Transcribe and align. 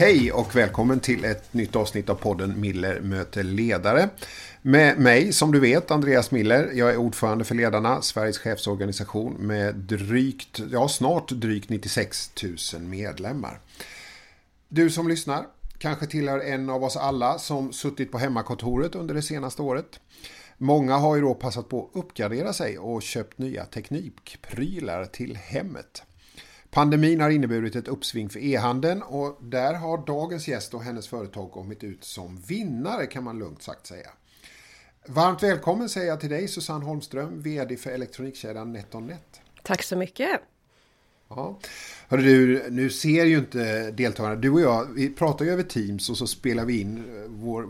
Hej 0.00 0.32
och 0.32 0.56
välkommen 0.56 1.00
till 1.00 1.24
ett 1.24 1.54
nytt 1.54 1.76
avsnitt 1.76 2.08
av 2.08 2.14
podden 2.14 2.60
Miller 2.60 3.00
möter 3.00 3.42
ledare. 3.42 4.08
Med 4.62 4.98
mig, 4.98 5.32
som 5.32 5.52
du 5.52 5.60
vet, 5.60 5.90
Andreas 5.90 6.30
Miller. 6.30 6.70
Jag 6.74 6.90
är 6.90 6.96
ordförande 6.96 7.44
för 7.44 7.54
Ledarna, 7.54 8.02
Sveriges 8.02 8.38
chefsorganisation 8.38 9.32
med 9.34 9.74
drygt, 9.74 10.60
ja 10.70 10.88
snart 10.88 11.28
drygt 11.28 11.68
96 11.68 12.32
000 12.74 12.82
medlemmar. 12.82 13.60
Du 14.68 14.90
som 14.90 15.08
lyssnar 15.08 15.46
kanske 15.78 16.06
tillhör 16.06 16.40
en 16.40 16.70
av 16.70 16.84
oss 16.84 16.96
alla 16.96 17.38
som 17.38 17.72
suttit 17.72 18.12
på 18.12 18.18
hemmakontoret 18.18 18.94
under 18.94 19.14
det 19.14 19.22
senaste 19.22 19.62
året. 19.62 20.00
Många 20.58 20.96
har 20.96 21.16
ju 21.16 21.22
då 21.22 21.34
passat 21.34 21.68
på 21.68 21.84
att 21.84 21.98
uppgradera 21.98 22.52
sig 22.52 22.78
och 22.78 23.02
köpt 23.02 23.38
nya 23.38 23.64
teknikprylar 23.64 25.04
till 25.04 25.36
hemmet. 25.36 26.02
Pandemin 26.70 27.20
har 27.20 27.30
inneburit 27.30 27.76
ett 27.76 27.88
uppsving 27.88 28.28
för 28.28 28.40
e-handeln 28.40 29.02
och 29.02 29.38
där 29.42 29.74
har 29.74 30.06
dagens 30.06 30.48
gäst 30.48 30.74
och 30.74 30.82
hennes 30.82 31.08
företag 31.08 31.52
kommit 31.52 31.84
ut 31.84 32.04
som 32.04 32.36
vinnare 32.36 33.06
kan 33.06 33.24
man 33.24 33.38
lugnt 33.38 33.62
sagt 33.62 33.86
säga. 33.86 34.10
Varmt 35.06 35.42
välkommen 35.42 35.88
säger 35.88 36.06
jag 36.06 36.20
till 36.20 36.30
dig 36.30 36.48
Susanne 36.48 36.84
Holmström, 36.84 37.42
VD 37.42 37.76
för 37.76 37.90
elektronikkedjan 37.90 38.72
NetOnNet. 38.72 39.40
Tack 39.62 39.82
så 39.82 39.96
mycket. 39.96 40.40
Ja. 41.28 41.58
Hörru 42.08 42.22
du, 42.22 42.70
nu 42.70 42.90
ser 42.90 43.24
ju 43.24 43.38
inte 43.38 43.90
deltagarna, 43.90 44.36
du 44.36 44.50
och 44.50 44.60
jag, 44.60 44.84
vi 44.94 45.08
pratar 45.08 45.44
ju 45.44 45.50
över 45.50 45.62
Teams 45.62 46.10
och 46.10 46.16
så 46.16 46.26
spelar 46.26 46.64
vi 46.64 46.80
in 46.80 47.04
vår, 47.28 47.66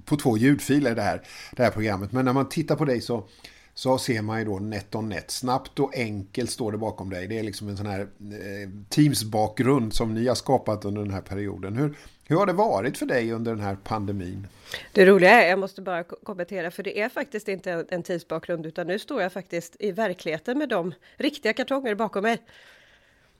på 0.00 0.16
två 0.16 0.36
ljudfiler 0.36 0.94
det 0.94 1.02
här, 1.02 1.22
det 1.52 1.62
här 1.62 1.70
programmet. 1.70 2.12
Men 2.12 2.24
när 2.24 2.32
man 2.32 2.48
tittar 2.48 2.76
på 2.76 2.84
dig 2.84 3.00
så 3.00 3.28
så 3.74 3.98
ser 3.98 4.22
man 4.22 4.38
ju 4.38 4.44
då 4.44 4.58
NetOnNet. 4.58 5.30
Snabbt 5.30 5.78
och 5.78 5.96
enkelt 5.96 6.50
står 6.50 6.72
det 6.72 6.78
bakom 6.78 7.10
dig. 7.10 7.26
Det 7.26 7.38
är 7.38 7.42
liksom 7.42 7.68
en 7.68 7.76
sån 7.76 7.86
här 7.86 8.00
eh, 8.00 8.68
Teams-bakgrund 8.88 9.90
som 9.90 10.14
ni 10.14 10.26
har 10.28 10.34
skapat 10.34 10.84
under 10.84 11.02
den 11.02 11.10
här 11.10 11.20
perioden. 11.20 11.76
Hur, 11.76 11.96
hur 12.26 12.36
har 12.36 12.46
det 12.46 12.52
varit 12.52 12.98
för 12.98 13.06
dig 13.06 13.32
under 13.32 13.52
den 13.52 13.64
här 13.64 13.76
pandemin? 13.84 14.46
Det 14.92 15.06
roliga 15.06 15.42
är, 15.42 15.50
jag 15.50 15.58
måste 15.58 15.82
bara 15.82 16.02
kommentera, 16.04 16.70
för 16.70 16.82
det 16.82 17.00
är 17.00 17.08
faktiskt 17.08 17.48
inte 17.48 17.84
en 17.88 18.02
Teams-bakgrund, 18.02 18.66
utan 18.66 18.86
nu 18.86 18.98
står 18.98 19.22
jag 19.22 19.32
faktiskt 19.32 19.76
i 19.78 19.92
verkligheten 19.92 20.58
med 20.58 20.68
de 20.68 20.94
riktiga 21.16 21.52
kartonger 21.52 21.94
bakom 21.94 22.22
mig. 22.22 22.42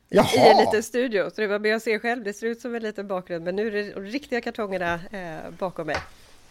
Jaha. 0.09 0.29
I 0.35 0.51
en 0.51 0.57
liten 0.57 0.83
studio, 0.83 1.31
så 1.31 1.41
det 1.41 1.47
var 1.47 1.59
med 1.59 1.77
att 1.77 1.83
se 1.83 1.99
själv, 1.99 2.25
det 2.25 2.33
ser 2.33 2.47
ut 2.47 2.61
som 2.61 2.75
en 2.75 2.83
liten 2.83 3.09
bakgrund, 3.09 3.45
men 3.45 3.57
nu 3.57 3.67
är 3.67 3.71
det 3.71 3.95
de 3.95 4.01
riktiga 4.01 4.41
kartongerna 4.41 4.95
eh, 4.95 5.51
bakom 5.59 5.87
mig. 5.87 5.97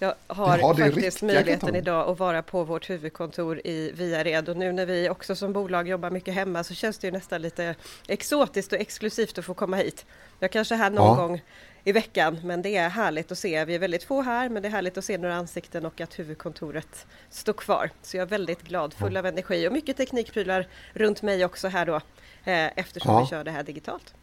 Jag 0.03 0.15
har 0.27 0.57
ja, 0.57 0.75
faktiskt 0.75 1.21
möjligheten 1.21 1.75
idag 1.75 2.09
att 2.09 2.19
vara 2.19 2.41
på 2.41 2.63
vårt 2.63 2.89
huvudkontor 2.89 3.61
i 3.67 3.91
Viared 3.91 4.49
och 4.49 4.57
nu 4.57 4.71
när 4.71 4.85
vi 4.85 5.09
också 5.09 5.35
som 5.35 5.53
bolag 5.53 5.87
jobbar 5.87 6.09
mycket 6.09 6.33
hemma 6.33 6.63
så 6.63 6.73
känns 6.73 6.97
det 6.97 7.07
ju 7.07 7.11
nästan 7.11 7.41
lite 7.41 7.75
exotiskt 8.07 8.73
och 8.73 8.79
exklusivt 8.79 9.37
att 9.37 9.45
få 9.45 9.53
komma 9.53 9.77
hit. 9.77 10.05
Jag 10.39 10.51
kanske 10.51 10.75
är 10.75 10.77
här 10.77 10.89
någon 10.89 11.19
ja. 11.19 11.27
gång 11.27 11.41
i 11.83 11.91
veckan, 11.91 12.39
men 12.43 12.61
det 12.61 12.75
är 12.75 12.89
härligt 12.89 13.31
att 13.31 13.37
se. 13.37 13.65
Vi 13.65 13.75
är 13.75 13.79
väldigt 13.79 14.03
få 14.03 14.21
här, 14.21 14.49
men 14.49 14.61
det 14.61 14.67
är 14.67 14.71
härligt 14.71 14.97
att 14.97 15.05
se 15.05 15.17
några 15.17 15.35
ansikten 15.35 15.85
och 15.85 16.01
att 16.01 16.19
huvudkontoret 16.19 17.05
står 17.29 17.53
kvar. 17.53 17.89
Så 18.01 18.17
jag 18.17 18.21
är 18.21 18.29
väldigt 18.29 18.61
glad, 18.61 18.93
full 18.93 19.17
av 19.17 19.25
energi 19.25 19.67
och 19.67 19.73
mycket 19.73 19.97
teknikprylar 19.97 20.67
runt 20.93 21.21
mig 21.21 21.45
också 21.45 21.67
här 21.67 21.85
då, 21.85 21.95
eh, 22.43 22.79
eftersom 22.79 23.13
ja. 23.13 23.21
vi 23.21 23.27
kör 23.27 23.43
det 23.43 23.51
här 23.51 23.63
digitalt. 23.63 24.13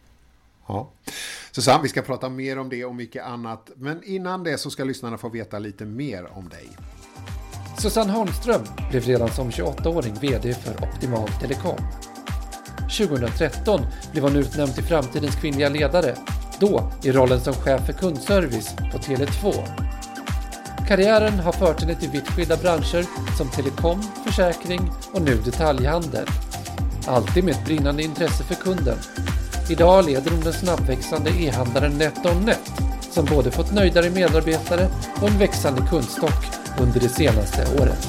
Ja. 0.71 0.91
Susanne, 1.51 1.83
vi 1.83 1.89
ska 1.89 2.01
prata 2.01 2.29
mer 2.29 2.59
om 2.59 2.69
det 2.69 2.85
och 2.85 2.95
mycket 2.95 3.25
annat. 3.25 3.71
Men 3.75 4.03
innan 4.03 4.43
det 4.43 4.57
så 4.57 4.69
ska 4.69 4.83
lyssnarna 4.83 5.17
få 5.17 5.29
veta 5.29 5.59
lite 5.59 5.85
mer 5.85 6.37
om 6.37 6.49
dig. 6.49 6.69
Susanne 7.77 8.11
Holmström 8.11 8.61
blev 8.89 9.03
redan 9.03 9.31
som 9.31 9.49
28-åring 9.49 10.13
VD 10.13 10.53
för 10.53 10.83
Optimal 10.83 11.29
Telekom. 11.41 11.77
2013 12.97 13.81
blev 14.11 14.23
hon 14.23 14.35
utnämnd 14.35 14.75
till 14.75 14.83
framtidens 14.83 15.35
kvinnliga 15.35 15.69
ledare, 15.69 16.15
då 16.59 16.91
i 17.03 17.11
rollen 17.11 17.41
som 17.41 17.53
chef 17.53 17.85
för 17.85 17.93
kundservice 17.93 18.75
på 18.91 18.97
Tele2. 18.97 19.53
Karriären 20.87 21.39
har 21.39 21.51
fört 21.51 21.81
henne 21.81 21.95
till 21.95 22.09
vitt 22.09 22.27
skilda 22.27 22.57
branscher 22.57 23.05
som 23.37 23.49
telekom, 23.49 24.03
försäkring 24.25 24.91
och 25.13 25.21
nu 25.21 25.35
detaljhandel. 25.35 26.27
Alltid 27.07 27.43
med 27.43 27.53
ett 27.53 27.65
brinnande 27.65 28.03
intresse 28.03 28.43
för 28.43 28.55
kunden 28.55 28.97
Idag 29.69 30.05
leder 30.05 30.31
hon 30.31 30.39
den 30.39 30.53
snabbväxande 30.53 31.29
e-handlaren 31.29 31.97
NetOnNet 31.97 32.71
som 33.01 33.25
både 33.25 33.51
fått 33.51 33.73
nöjdare 33.73 34.09
medarbetare 34.09 34.87
och 35.21 35.27
en 35.27 35.39
växande 35.39 35.81
kundstock 35.89 36.45
under 36.81 36.99
det 36.99 37.09
senaste 37.09 37.81
året. 37.81 38.07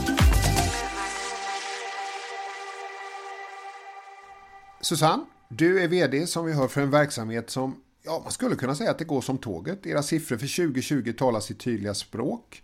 Susanne, 4.80 5.24
du 5.48 5.82
är 5.82 5.88
VD 5.88 6.26
som 6.26 6.46
vi 6.46 6.52
hör 6.52 6.68
för 6.68 6.80
en 6.80 6.90
verksamhet 6.90 7.50
som 7.50 7.76
ja, 8.02 8.20
man 8.22 8.32
skulle 8.32 8.56
kunna 8.56 8.74
säga 8.74 8.90
att 8.90 8.98
det 8.98 9.04
går 9.04 9.20
som 9.20 9.38
tåget. 9.38 9.86
Era 9.86 10.02
siffror 10.02 10.36
för 10.36 10.66
2020 10.66 11.12
talar 11.18 11.40
sitt 11.40 11.60
tydliga 11.60 11.94
språk. 11.94 12.62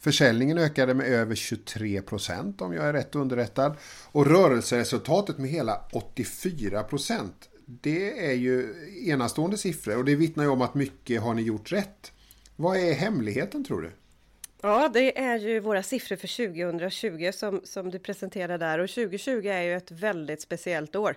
Försäljningen 0.00 0.58
ökade 0.58 0.94
med 0.94 1.06
över 1.06 1.34
23 1.34 2.02
procent 2.02 2.60
om 2.60 2.72
jag 2.72 2.84
är 2.84 2.92
rätt 2.92 3.14
underrättad 3.14 3.76
och 4.12 4.26
rörelseresultatet 4.26 5.38
med 5.38 5.50
hela 5.50 5.80
84 5.92 6.82
procent 6.82 7.48
det 7.80 8.26
är 8.26 8.32
ju 8.32 8.74
enastående 9.06 9.58
siffror 9.58 9.96
och 9.96 10.04
det 10.04 10.14
vittnar 10.14 10.44
ju 10.44 10.50
om 10.50 10.62
att 10.62 10.74
mycket 10.74 11.22
har 11.22 11.34
ni 11.34 11.42
gjort 11.42 11.72
rätt. 11.72 12.12
Vad 12.56 12.76
är 12.76 12.92
hemligheten 12.92 13.64
tror 13.64 13.82
du? 13.82 13.90
Ja, 14.62 14.90
det 14.94 15.18
är 15.18 15.38
ju 15.38 15.60
våra 15.60 15.82
siffror 15.82 16.16
för 16.16 16.54
2020 16.54 17.30
som, 17.32 17.60
som 17.64 17.90
du 17.90 17.98
presenterar 17.98 18.58
där 18.58 18.78
och 18.78 18.90
2020 18.90 19.46
är 19.46 19.62
ju 19.62 19.76
ett 19.76 19.90
väldigt 19.90 20.40
speciellt 20.40 20.96
år. 20.96 21.16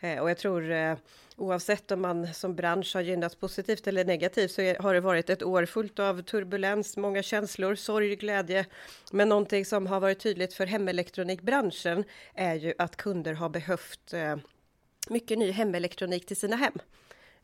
Eh, 0.00 0.18
och 0.18 0.30
jag 0.30 0.38
tror 0.38 0.70
eh, 0.70 0.96
oavsett 1.36 1.90
om 1.90 2.00
man 2.00 2.34
som 2.34 2.54
bransch 2.54 2.94
har 2.94 3.00
gynnats 3.00 3.34
positivt 3.34 3.86
eller 3.86 4.04
negativt 4.04 4.50
så 4.50 4.62
har 4.62 4.94
det 4.94 5.00
varit 5.00 5.30
ett 5.30 5.42
år 5.42 5.66
fullt 5.66 5.98
av 5.98 6.22
turbulens, 6.22 6.96
många 6.96 7.22
känslor, 7.22 7.74
sorg, 7.74 8.16
glädje. 8.16 8.66
Men 9.12 9.28
någonting 9.28 9.64
som 9.64 9.86
har 9.86 10.00
varit 10.00 10.20
tydligt 10.20 10.54
för 10.54 10.66
hemelektronikbranschen 10.66 12.04
är 12.34 12.54
ju 12.54 12.74
att 12.78 12.96
kunder 12.96 13.32
har 13.32 13.48
behövt 13.48 14.12
eh, 14.12 14.36
mycket 15.10 15.38
ny 15.38 15.50
hemelektronik 15.50 16.26
till 16.26 16.36
sina 16.36 16.56
hem. 16.56 16.78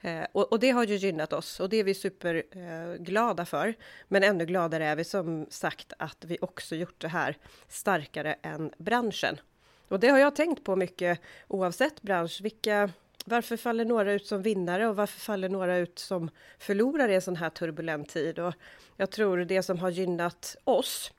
Eh, 0.04 0.26
och, 0.32 0.52
och, 0.52 0.60
det 0.60 0.70
har 0.70 0.84
ju 0.84 0.96
gynnat 0.96 1.32
oss 1.32 1.60
och 1.60 1.68
det 1.68 1.76
är 1.76 1.84
vi 1.84 1.94
superglada 1.94 3.42
eh, 3.42 3.46
för. 3.46 3.74
Men 4.08 4.22
ännu 4.22 4.46
gladare 4.46 4.86
är 4.86 4.96
vi 4.96 5.04
som 5.04 5.46
sagt 5.50 5.92
att 5.98 6.24
vi 6.24 6.38
också 6.40 6.76
gjort 6.76 7.00
det 7.00 7.08
här 7.08 7.36
starkare 7.68 8.36
än 8.42 8.72
branschen. 8.78 9.40
Och 9.88 10.00
det 10.00 10.08
har 10.08 10.18
jag 10.18 10.36
tänkt 10.36 10.64
på 10.64 10.76
mycket 10.76 11.20
oavsett 11.48 12.02
bransch. 12.02 12.40
Vilka, 12.42 12.90
varför 13.24 13.56
faller 13.56 13.84
några 13.84 14.12
ut 14.12 14.26
som 14.26 14.42
vinnare 14.42 14.88
och 14.88 14.96
varför 14.96 15.20
faller 15.20 15.48
några 15.48 15.76
ut 15.76 15.98
som 15.98 16.30
förlorare 16.58 17.12
i 17.12 17.14
en 17.14 17.22
sån 17.22 17.36
här 17.36 17.50
turbulent 17.50 18.08
tid? 18.08 18.38
Och 18.38 18.54
jag 18.96 19.10
tror 19.10 19.38
det 19.38 19.62
som 19.62 19.78
har 19.78 19.90
gynnat 19.90 20.56
oss 20.64 21.12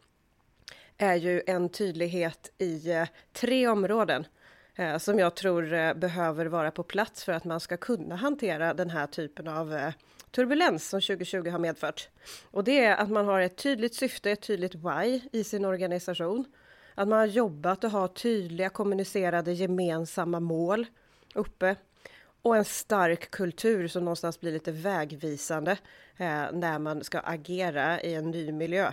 är 0.98 1.16
ju 1.16 1.42
en 1.48 1.70
tydlighet 1.70 2.52
i 2.58 2.92
eh, 2.92 3.08
tre 3.34 3.68
områden 3.68 4.26
Eh, 4.76 4.98
som 4.98 5.20
jag 5.20 5.36
tror 5.36 5.74
eh, 5.74 5.94
behöver 5.94 6.46
vara 6.46 6.72
på 6.72 6.84
plats 6.84 7.24
för 7.24 7.32
att 7.32 7.46
man 7.46 7.60
ska 7.60 7.78
kunna 7.78 8.16
hantera 8.16 8.74
den 8.74 8.90
här 8.90 9.08
typen 9.08 9.48
av 9.48 9.74
eh, 9.74 9.94
turbulens 10.32 10.90
som 10.90 11.02
2020 11.02 11.50
har 11.50 11.60
medfört. 11.60 12.10
Och 12.52 12.64
det 12.64 12.86
är 12.86 12.96
att 12.96 13.10
man 13.10 13.26
har 13.26 13.42
ett 13.42 13.58
tydligt 13.58 13.96
syfte, 13.96 14.32
ett 14.32 14.42
tydligt 14.42 14.76
why 14.76 15.22
i 15.32 15.44
sin 15.44 15.66
organisation. 15.66 16.46
Att 16.96 17.08
man 17.08 17.20
har 17.20 17.26
jobbat 17.26 17.84
och 17.84 17.92
har 17.92 18.08
tydliga 18.08 18.70
kommunicerade 18.70 19.54
gemensamma 19.54 20.40
mål 20.40 20.86
uppe 21.36 21.76
och 22.42 22.56
en 22.56 22.66
stark 22.66 23.32
kultur 23.32 23.88
som 23.88 24.04
någonstans 24.04 24.40
blir 24.40 24.52
lite 24.52 24.72
vägvisande 24.72 25.72
eh, 26.18 26.46
när 26.52 26.80
man 26.80 27.04
ska 27.04 27.20
agera 27.20 28.02
i 28.02 28.14
en 28.14 28.32
ny 28.32 28.52
miljö. 28.52 28.92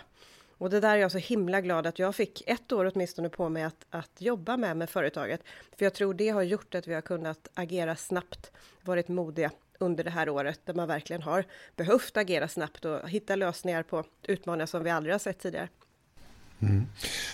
Och 0.62 0.70
det 0.70 0.80
där 0.80 0.96
är 0.96 1.00
jag 1.00 1.12
så 1.12 1.18
himla 1.18 1.60
glad 1.60 1.86
att 1.86 1.98
jag 1.98 2.14
fick 2.14 2.42
ett 2.46 2.72
år 2.72 2.92
åtminstone 2.94 3.28
på 3.28 3.48
mig 3.48 3.62
att, 3.62 3.86
att 3.90 4.10
jobba 4.18 4.56
med 4.56 4.76
med 4.76 4.90
företaget. 4.90 5.40
För 5.78 5.84
jag 5.84 5.94
tror 5.94 6.14
det 6.14 6.28
har 6.28 6.42
gjort 6.42 6.74
att 6.74 6.88
vi 6.88 6.94
har 6.94 7.00
kunnat 7.00 7.48
agera 7.54 7.96
snabbt, 7.96 8.50
varit 8.82 9.08
modiga 9.08 9.50
under 9.78 10.04
det 10.04 10.10
här 10.10 10.28
året 10.28 10.60
där 10.64 10.74
man 10.74 10.88
verkligen 10.88 11.22
har 11.22 11.44
behövt 11.76 12.16
agera 12.16 12.48
snabbt 12.48 12.84
och 12.84 13.10
hitta 13.10 13.36
lösningar 13.36 13.82
på 13.82 14.04
utmaningar 14.22 14.66
som 14.66 14.84
vi 14.84 14.90
aldrig 14.90 15.14
har 15.14 15.18
sett 15.18 15.38
tidigare. 15.38 15.68
Mm. 16.60 16.86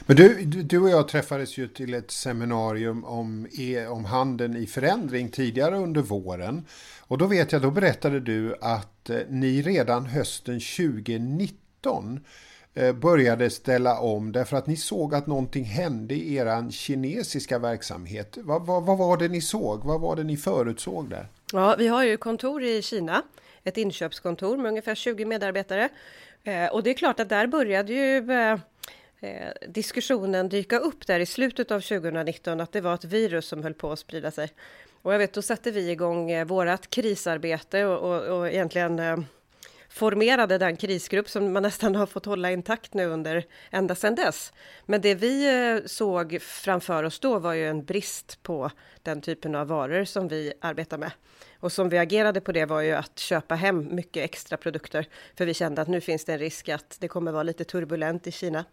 Men 0.06 0.16
du, 0.16 0.44
du 0.44 0.78
och 0.78 0.90
jag 0.90 1.08
träffades 1.08 1.58
ju 1.58 1.68
till 1.68 1.94
ett 1.94 2.10
seminarium 2.10 3.04
om, 3.04 3.46
e, 3.58 3.86
om 3.86 4.04
handeln 4.04 4.56
i 4.56 4.66
förändring 4.66 5.28
tidigare 5.28 5.76
under 5.76 6.02
våren. 6.02 6.66
Och 7.00 7.18
då 7.18 7.26
vet 7.26 7.52
jag, 7.52 7.62
då 7.62 7.70
berättade 7.70 8.20
du 8.20 8.56
att 8.60 9.10
eh, 9.10 9.18
ni 9.28 9.62
redan 9.62 10.06
hösten 10.06 10.60
2019 10.60 12.20
Eh, 12.74 12.92
började 12.92 13.50
ställa 13.50 14.00
om 14.00 14.32
därför 14.32 14.56
att 14.56 14.66
ni 14.66 14.76
såg 14.76 15.14
att 15.14 15.26
någonting 15.26 15.64
hände 15.64 16.14
i 16.14 16.36
er 16.36 16.70
kinesiska 16.70 17.58
verksamhet. 17.58 18.38
Vad, 18.40 18.66
vad, 18.66 18.86
vad, 18.86 18.98
var 18.98 19.16
det 19.16 19.28
ni 19.28 19.40
såg? 19.40 19.84
Vad 19.84 20.00
var 20.00 20.16
det 20.16 20.24
ni 20.24 20.36
förutsåg 20.36 21.10
där? 21.10 21.28
Ja, 21.52 21.74
vi 21.78 21.88
har 21.88 22.04
ju 22.04 22.16
kontor 22.16 22.62
i 22.62 22.82
Kina, 22.82 23.22
ett 23.64 23.76
inköpskontor 23.76 24.56
med 24.56 24.68
ungefär 24.68 24.94
20 24.94 25.24
medarbetare. 25.24 25.88
Eh, 26.44 26.66
och 26.66 26.82
det 26.82 26.90
är 26.90 26.94
klart 26.94 27.20
att 27.20 27.28
där 27.28 27.46
började 27.46 27.92
ju 27.92 28.32
eh, 28.32 28.58
diskussionen 29.68 30.48
dyka 30.48 30.78
upp 30.78 31.06
där 31.06 31.20
i 31.20 31.26
slutet 31.26 31.70
av 31.70 31.80
2019 31.80 32.60
att 32.60 32.72
det 32.72 32.80
var 32.80 32.94
ett 32.94 33.04
virus 33.04 33.46
som 33.46 33.62
höll 33.62 33.74
på 33.74 33.92
att 33.92 33.98
sprida 33.98 34.30
sig. 34.30 34.48
Och 35.02 35.14
jag 35.14 35.18
vet, 35.18 35.32
då 35.32 35.42
satte 35.42 35.70
vi 35.70 35.90
igång 35.90 36.44
vårat 36.44 36.90
krisarbete 36.90 37.84
och, 37.84 38.10
och, 38.10 38.38
och 38.38 38.48
egentligen 38.48 39.26
formerade 39.88 40.58
den 40.58 40.76
krisgrupp 40.76 41.28
som 41.28 41.52
man 41.52 41.62
nästan 41.62 41.94
har 41.94 42.06
fått 42.06 42.26
hålla 42.26 42.50
intakt 42.50 42.94
nu 42.94 43.06
under 43.06 43.44
ända 43.70 43.94
sedan 43.94 44.14
dess. 44.14 44.52
Men 44.86 45.00
det 45.00 45.14
vi 45.14 45.60
eh, 45.76 45.86
såg 45.86 46.38
framför 46.42 47.04
oss 47.04 47.20
då 47.20 47.38
var 47.38 47.52
ju 47.52 47.68
en 47.68 47.84
brist 47.84 48.42
på 48.42 48.70
den 49.02 49.20
typen 49.20 49.54
av 49.54 49.66
varor 49.66 50.04
som 50.04 50.28
vi 50.28 50.52
arbetar 50.60 50.98
med. 50.98 51.10
Och 51.60 51.72
som 51.72 51.88
vi 51.88 51.98
agerade 51.98 52.40
på 52.40 52.52
det 52.52 52.64
var 52.64 52.80
ju 52.80 52.92
att 52.92 53.18
köpa 53.18 53.54
hem 53.54 53.94
mycket 53.94 54.24
extra 54.24 54.56
produkter. 54.56 55.06
För 55.36 55.46
vi 55.46 55.54
kände 55.54 55.82
att 55.82 55.88
nu 55.88 56.00
finns 56.00 56.24
det 56.24 56.32
en 56.32 56.38
risk 56.38 56.68
att 56.68 56.96
det 57.00 57.08
kommer 57.08 57.32
vara 57.32 57.42
lite 57.42 57.64
turbulent 57.64 58.26
i 58.26 58.32
Kina. 58.32 58.64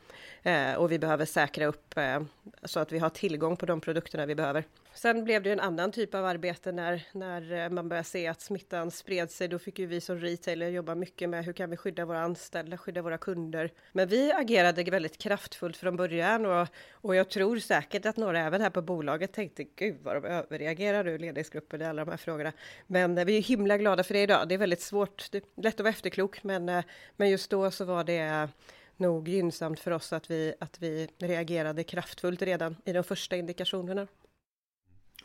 Eh, 0.44 0.74
och 0.74 0.92
vi 0.92 1.00
behöver 1.00 1.26
säkra 1.26 1.66
upp 1.66 1.98
eh, 1.98 2.22
så 2.64 2.80
att 2.80 2.92
vi 2.92 3.00
har 3.00 3.10
tillgång 3.10 3.58
på 3.58 3.66
de 3.66 3.82
produkterna 3.82 4.26
vi 4.26 4.36
behöver. 4.36 4.64
Sen 4.96 5.24
blev 5.24 5.44
det 5.44 5.50
ju 5.50 5.54
en 5.54 5.60
annan 5.60 5.92
typ 5.92 6.16
av 6.16 6.26
arbete 6.26 6.72
när, 6.72 7.04
när 7.12 7.52
eh, 7.52 7.70
man 7.70 7.90
började 7.90 8.08
se 8.08 8.28
att 8.28 8.42
smittan 8.42 8.92
spred 8.92 9.32
sig. 9.32 9.48
Då 9.48 9.60
fick 9.60 9.80
ju 9.80 9.86
vi 9.86 10.02
som 10.02 10.20
retailer 10.20 10.70
jobba 10.70 10.96
mycket 10.96 11.30
med 11.30 11.46
hur 11.46 11.54
kan 11.54 11.70
vi 11.70 11.78
skydda 11.78 12.06
våra 12.06 12.22
anställda, 12.22 12.78
skydda 12.78 13.02
våra 13.02 13.18
kunder. 13.18 13.72
Men 13.92 14.08
vi 14.08 14.32
agerade 14.32 14.84
väldigt 14.84 15.18
kraftfullt 15.18 15.78
från 15.78 15.96
början 15.96 16.46
och, 16.46 16.68
och 16.92 17.16
jag 17.16 17.30
tror 17.30 17.60
säkert 17.60 18.06
att 18.06 18.18
några 18.18 18.40
även 18.40 18.62
här 18.62 18.70
på 18.70 18.82
bolaget 18.82 19.34
tänkte 19.34 19.64
gud 19.64 19.98
vad 20.04 20.16
de 20.16 20.26
överreagerar 20.26 21.04
nu, 21.04 21.18
ledningsgruppen 21.18 21.82
i 21.82 21.86
alla 21.86 22.06
de 22.06 22.12
här 22.12 22.18
frågorna. 22.18 22.52
Men 22.88 23.18
eh, 23.18 23.26
vi 23.26 23.38
är 23.38 23.42
himla 23.42 23.78
glada 23.78 24.04
för 24.04 24.14
det 24.14 24.22
idag. 24.22 24.48
Det 24.48 24.56
är 24.56 24.60
väldigt 24.60 24.82
svårt, 24.82 25.32
det 25.32 25.38
är 25.38 25.62
lätt 25.62 25.74
att 25.74 25.80
vara 25.80 25.90
efterklok, 25.90 26.44
men, 26.44 26.70
eh, 26.70 26.84
men 27.18 27.30
just 27.30 27.50
då 27.50 27.72
så 27.72 27.86
var 27.86 28.04
det 28.04 28.50
nog 28.98 29.28
gynnsamt 29.28 29.80
för 29.80 29.92
oss 29.92 30.14
att 30.14 30.32
vi, 30.32 30.54
att 30.60 30.82
vi 30.82 31.08
reagerade 31.18 31.84
kraftfullt 31.84 32.42
redan 32.42 32.76
i 32.86 32.94
de 32.94 33.04
första 33.04 33.36
indikationerna. 33.36 34.08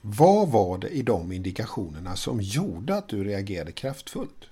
Vad 0.01 0.49
var 0.49 0.79
det 0.79 0.89
i 0.89 1.03
de 1.03 1.33
indikationerna 1.33 2.17
som 2.17 2.41
gjorde 2.41 2.95
att 2.95 3.09
du 3.09 3.25
reagerade 3.25 3.73
kraftfullt? 3.73 4.51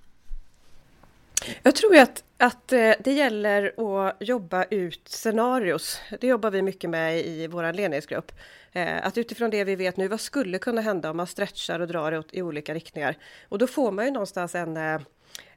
Jag 1.62 1.74
tror 1.74 1.96
att, 1.96 2.24
att 2.36 2.72
eh, 2.72 2.92
det 3.00 3.12
gäller 3.12 3.74
att 3.78 4.16
jobba 4.20 4.64
ut 4.64 5.08
scenarios. 5.08 6.00
Det 6.20 6.26
jobbar 6.26 6.50
vi 6.50 6.62
mycket 6.62 6.90
med 6.90 7.26
i 7.26 7.46
vår 7.46 7.72
ledningsgrupp. 7.72 8.32
Eh, 8.72 9.06
att 9.06 9.18
utifrån 9.18 9.50
det 9.50 9.64
vi 9.64 9.76
vet 9.76 9.96
nu, 9.96 10.08
vad 10.08 10.20
skulle 10.20 10.58
kunna 10.58 10.80
hända 10.80 11.10
om 11.10 11.16
man 11.16 11.26
stretchar 11.26 11.80
och 11.80 11.88
drar 11.88 12.24
i 12.32 12.42
olika 12.42 12.74
riktningar? 12.74 13.16
Och 13.48 13.58
då 13.58 13.66
får 13.66 13.92
man 13.92 14.04
ju 14.04 14.10
någonstans 14.10 14.54
en 14.54 14.76
eh, 14.76 15.00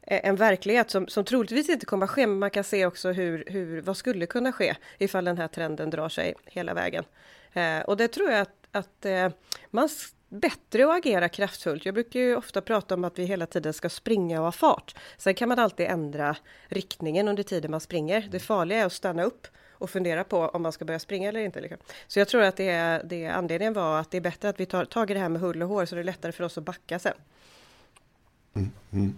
en 0.03 0.35
verklighet 0.35 0.89
som, 0.89 1.07
som 1.07 1.25
troligtvis 1.25 1.69
inte 1.69 1.85
kommer 1.85 2.05
att 2.05 2.09
ske, 2.09 2.27
men 2.27 2.39
man 2.39 2.49
kan 2.49 2.63
se 2.63 2.85
också 2.85 3.11
hur, 3.11 3.43
hur, 3.47 3.81
vad 3.81 3.97
skulle 3.97 4.25
kunna 4.25 4.51
ske 4.51 4.75
ifall 4.97 5.25
den 5.25 5.37
här 5.37 5.47
trenden 5.47 5.89
drar 5.89 6.09
sig 6.09 6.33
hela 6.45 6.73
vägen. 6.73 7.03
och 7.85 7.97
det 7.97 8.07
tror 8.07 8.31
jag 8.31 8.41
att 8.41 8.60
att 8.71 9.05
eh, 9.05 9.29
man 9.69 9.89
bättre 10.31 10.85
att 10.85 10.97
agera 10.97 11.29
kraftfullt. 11.29 11.85
Jag 11.85 11.93
brukar 11.93 12.19
ju 12.19 12.35
ofta 12.35 12.61
prata 12.61 12.95
om 12.95 13.03
att 13.03 13.19
vi 13.19 13.25
hela 13.25 13.45
tiden 13.45 13.73
ska 13.73 13.89
springa 13.89 14.39
och 14.39 14.45
ha 14.45 14.51
fart. 14.51 14.95
Sen 15.17 15.33
kan 15.33 15.49
man 15.49 15.59
alltid 15.59 15.85
ändra 15.85 16.35
riktningen 16.67 17.27
under 17.27 17.43
tiden 17.43 17.71
man 17.71 17.79
springer. 17.79 18.27
Det 18.31 18.39
farliga 18.39 18.79
är 18.79 18.85
att 18.85 18.93
stanna 18.93 19.23
upp 19.23 19.47
och 19.71 19.89
fundera 19.89 20.23
på 20.23 20.47
om 20.47 20.61
man 20.61 20.71
ska 20.71 20.85
börja 20.85 20.99
springa 20.99 21.29
eller 21.29 21.39
inte. 21.39 21.61
Liksom. 21.61 21.77
Så 22.07 22.19
jag 22.19 22.27
tror 22.27 22.41
att 22.41 22.57
det, 22.57 22.69
är, 22.69 23.03
det 23.03 23.27
anledningen 23.27 23.73
var 23.73 23.99
att 23.99 24.11
det 24.11 24.17
är 24.17 24.21
bättre 24.21 24.49
att 24.49 24.59
vi 24.59 24.65
tar 24.65 24.85
tag 24.85 25.11
i 25.11 25.13
det 25.13 25.19
här 25.19 25.29
med 25.29 25.41
hull 25.41 25.63
och 25.63 25.69
hår 25.69 25.85
så 25.85 25.95
det 25.95 26.01
är 26.01 26.03
lättare 26.03 26.31
för 26.31 26.43
oss 26.43 26.57
att 26.57 26.63
backa 26.63 26.99
sen. 26.99 27.13
Mm, 28.53 28.71
mm. 28.91 29.15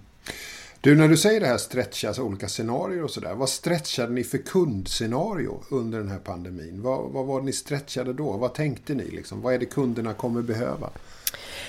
Du, 0.83 0.95
när 0.95 1.07
du 1.07 1.17
säger 1.17 1.39
det 1.39 1.47
här 1.47 1.57
stretcha, 1.57 2.07
alltså 2.07 2.21
olika 2.21 2.47
scenarier 2.47 3.03
och 3.03 3.11
sådär. 3.11 3.33
Vad 3.33 3.49
stretchade 3.49 4.13
ni 4.13 4.23
för 4.23 4.37
kundscenario 4.37 5.63
under 5.69 5.97
den 5.99 6.07
här 6.07 6.19
pandemin? 6.19 6.81
Vad, 6.81 7.11
vad 7.11 7.25
var 7.25 7.39
det 7.39 7.45
ni 7.45 7.53
stretchade 7.53 8.13
då? 8.13 8.31
Vad 8.31 8.53
tänkte 8.53 8.93
ni? 8.93 9.03
Liksom? 9.03 9.41
Vad 9.41 9.53
är 9.53 9.59
det 9.59 9.65
kunderna 9.65 10.13
kommer 10.13 10.41
behöva? 10.41 10.89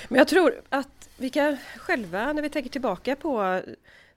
Men 0.07 0.17
jag 0.17 0.27
tror 0.27 0.61
att 0.69 1.09
vi 1.17 1.29
kan 1.29 1.57
själva, 1.77 2.33
när 2.33 2.41
vi 2.41 2.49
tänker 2.49 2.69
tillbaka 2.69 3.15
på 3.15 3.61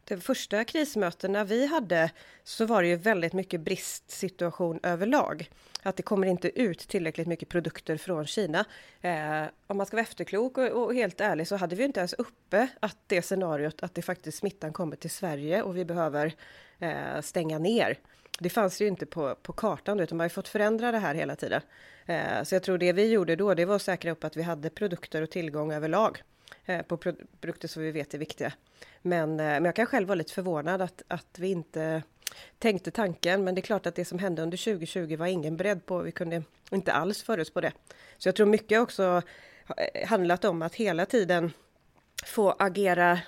de 0.05 0.21
första 0.21 0.65
krismötena 0.65 1.45
vi 1.45 1.67
hade, 1.67 2.11
så 2.45 2.67
var 2.67 2.83
det 2.83 2.89
ju 2.89 2.97
väldigt 2.97 3.33
mycket 3.33 3.61
bristsituation 3.61 4.81
överlag 4.83 5.51
att 5.83 5.97
det 5.97 6.03
kommer 6.03 6.27
inte 6.27 6.61
ut 6.61 6.79
tillräckligt 6.79 7.27
mycket 7.27 7.49
produkter 7.49 7.97
från 7.97 8.27
Kina. 8.27 8.65
Eh, 9.01 9.43
om 9.67 9.77
man 9.77 9.87
ska 9.87 9.97
vara 9.97 10.03
efterklok 10.03 10.59
och, 10.59 10.69
och, 10.69 10.95
helt 10.95 11.21
ärlig 11.21 11.49
så 11.49 11.57
hade 11.57 11.77
vi 11.77 11.85
inte 11.85 12.01
ens 12.01 12.13
uppe 12.13 12.69
att 12.81 12.97
det 13.07 13.23
scenariot 13.23 13.83
att 13.83 13.95
det 13.95 14.03
faktiskt 14.03 14.39
smittan 14.39 14.73
kommer 14.73 14.97
till 14.97 15.11
Sverige 15.11 15.63
och 15.63 15.77
vi 15.77 15.85
behöver 15.85 16.35
eh, 16.79 17.21
stänga 17.21 17.59
ner. 17.59 17.99
Det 18.41 18.51
fanns 18.51 18.81
ju 18.81 18.87
inte 18.87 19.07
på, 19.07 19.35
på 19.35 19.53
kartan 19.53 20.01
utan 20.01 20.19
man 20.19 20.25
har 20.25 20.29
fått 20.29 20.49
förändra 20.49 20.93
det 20.93 20.99
här 20.99 21.15
hela 21.15 21.37
tiden. 21.37 21.63
Eh, 22.07 22.43
så 22.43 22.55
jag 22.55 22.63
tror 22.63 22.79
det 22.79 22.93
vi 22.93 23.11
gjorde 23.11 23.37
då, 23.37 23.55
det 23.55 23.65
var 23.65 23.77
att 23.77 23.83
säkra 23.83 24.11
upp 24.11 24.25
att 24.25 24.37
vi 24.37 24.43
hade 24.43 24.71
produkter 24.71 25.23
och 25.23 25.31
tillgång 25.31 25.73
överlag 25.73 26.23
Eh, 26.69 26.83
på 26.83 26.97
produkter 26.97 27.69
som 27.69 27.83
vi 27.83 27.91
vet 27.91 28.15
är 28.15 28.19
viktiga. 28.19 28.53
Men, 29.03 29.31
eh, 29.31 29.47
men 29.47 29.65
jag 29.65 29.75
kan 29.75 29.87
själv 29.87 30.09
vara 30.09 30.15
lite 30.15 30.33
förvånad 30.33 30.83
att, 30.83 31.03
att 31.09 31.39
vi 31.39 31.49
inte 31.49 32.03
tänkte 32.59 32.91
tanken, 32.91 33.45
men 33.45 33.55
det 33.55 33.59
är 33.59 33.63
klart 33.63 33.87
att 33.87 33.95
det 33.95 34.05
som 34.05 34.19
hände 34.19 34.43
under 34.43 34.57
2020 34.57 35.17
var 35.17 35.27
ingen 35.27 35.57
beredd 35.57 35.87
på. 35.87 35.99
Vi 35.99 36.13
kunde 36.13 36.43
inte 36.71 36.93
alls 36.93 37.23
förutspå 37.23 37.61
det. 37.61 37.73
Så 38.19 38.29
jag 38.29 38.37
tror 38.37 38.47
mycket 38.47 38.81
också 38.81 39.23
eh, 39.77 40.09
handlat 40.09 40.45
om 40.45 40.63
att 40.63 40.75
hela 40.75 41.07
tiden 41.07 41.53
få 42.25 42.51
agera 42.59 43.21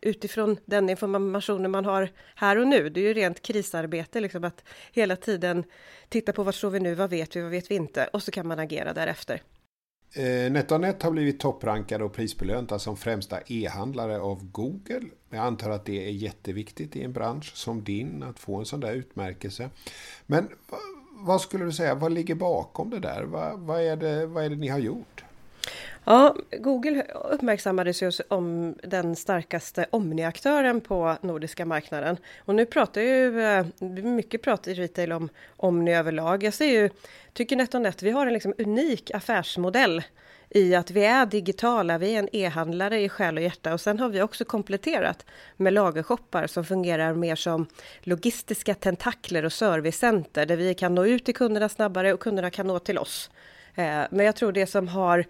utifrån 0.00 0.56
den 0.64 0.90
informationen 0.90 1.70
man 1.70 1.84
har 1.84 2.10
här 2.34 2.58
och 2.58 2.66
nu. 2.66 2.88
Det 2.88 3.00
är 3.00 3.02
ju 3.02 3.14
rent 3.14 3.42
krisarbete, 3.42 4.20
liksom 4.20 4.44
att 4.44 4.64
hela 4.92 5.16
tiden 5.16 5.64
titta 6.08 6.32
på 6.32 6.42
var 6.42 6.52
står 6.52 6.70
vi 6.70 6.80
nu, 6.80 6.94
vad 6.94 7.10
vet 7.10 7.36
vi, 7.36 7.40
vad 7.40 7.50
vet 7.50 7.70
vi 7.70 7.74
inte? 7.74 8.08
Och 8.12 8.22
så 8.22 8.30
kan 8.30 8.46
man 8.46 8.58
agera 8.58 8.92
därefter. 8.92 9.42
Eh, 10.14 10.52
NetOnNet 10.52 11.02
har 11.02 11.10
blivit 11.10 11.40
topprankade 11.40 12.04
och 12.04 12.12
prisbelönta 12.12 12.78
som 12.78 12.96
främsta 12.96 13.40
e-handlare 13.46 14.20
av 14.20 14.50
Google. 14.50 15.02
Jag 15.30 15.38
antar 15.38 15.70
att 15.70 15.84
det 15.84 16.06
är 16.08 16.10
jätteviktigt 16.10 16.96
i 16.96 17.02
en 17.02 17.12
bransch 17.12 17.56
som 17.56 17.84
din 17.84 18.22
att 18.22 18.38
få 18.38 18.56
en 18.56 18.66
sån 18.66 18.80
där 18.80 18.92
utmärkelse. 18.92 19.70
Men 20.26 20.48
vad 21.12 21.40
skulle 21.40 21.64
du 21.64 21.72
säga, 21.72 21.94
vad 21.94 22.12
ligger 22.12 22.34
bakom 22.34 22.90
det 22.90 22.98
där? 22.98 23.22
Vad, 23.22 23.60
vad, 23.60 23.80
är, 23.80 23.96
det, 23.96 24.26
vad 24.26 24.44
är 24.44 24.50
det 24.50 24.56
ni 24.56 24.68
har 24.68 24.78
gjort? 24.78 25.24
Ja, 26.04 26.36
Google 26.58 27.02
uppmärksammades 27.30 28.02
ju 28.02 28.10
om 28.28 28.74
den 28.82 29.16
starkaste 29.16 29.86
Omni-aktören 29.90 30.80
på 30.80 31.16
nordiska 31.20 31.66
marknaden. 31.66 32.16
Och 32.38 32.54
nu 32.54 32.66
pratar 32.66 33.00
ju 33.00 33.42
eh, 33.42 33.66
mycket 34.02 34.42
prat 34.42 34.68
i 34.68 34.74
retail 34.74 35.12
om 35.12 35.28
Omni 35.56 35.94
överlag. 35.94 36.42
Jag 36.42 36.54
ser 36.54 36.66
ju, 36.66 36.90
tycker 37.32 37.56
NetOnNet, 37.56 38.02
vi 38.02 38.10
har 38.10 38.26
en 38.26 38.32
liksom 38.32 38.54
unik 38.58 39.10
affärsmodell 39.10 40.02
i 40.50 40.74
att 40.74 40.90
vi 40.90 41.04
är 41.04 41.26
digitala, 41.26 41.98
vi 41.98 42.14
är 42.14 42.18
en 42.18 42.28
e-handlare 42.32 43.00
i 43.00 43.08
själ 43.08 43.36
och 43.36 43.42
hjärta 43.42 43.72
och 43.72 43.80
sen 43.80 43.98
har 43.98 44.08
vi 44.08 44.22
också 44.22 44.44
kompletterat 44.44 45.26
med 45.56 45.72
lagershoppar 45.72 46.46
som 46.46 46.64
fungerar 46.64 47.14
mer 47.14 47.36
som 47.36 47.66
logistiska 48.00 48.74
tentakler 48.74 49.44
och 49.44 49.52
servicecenter 49.52 50.46
där 50.46 50.56
vi 50.56 50.74
kan 50.74 50.94
nå 50.94 51.06
ut 51.06 51.24
till 51.24 51.34
kunderna 51.34 51.68
snabbare 51.68 52.12
och 52.12 52.20
kunderna 52.20 52.50
kan 52.50 52.66
nå 52.66 52.78
till 52.78 52.98
oss. 52.98 53.30
Eh, 53.74 54.02
men 54.10 54.26
jag 54.26 54.36
tror 54.36 54.52
det 54.52 54.66
som 54.66 54.88
har 54.88 55.24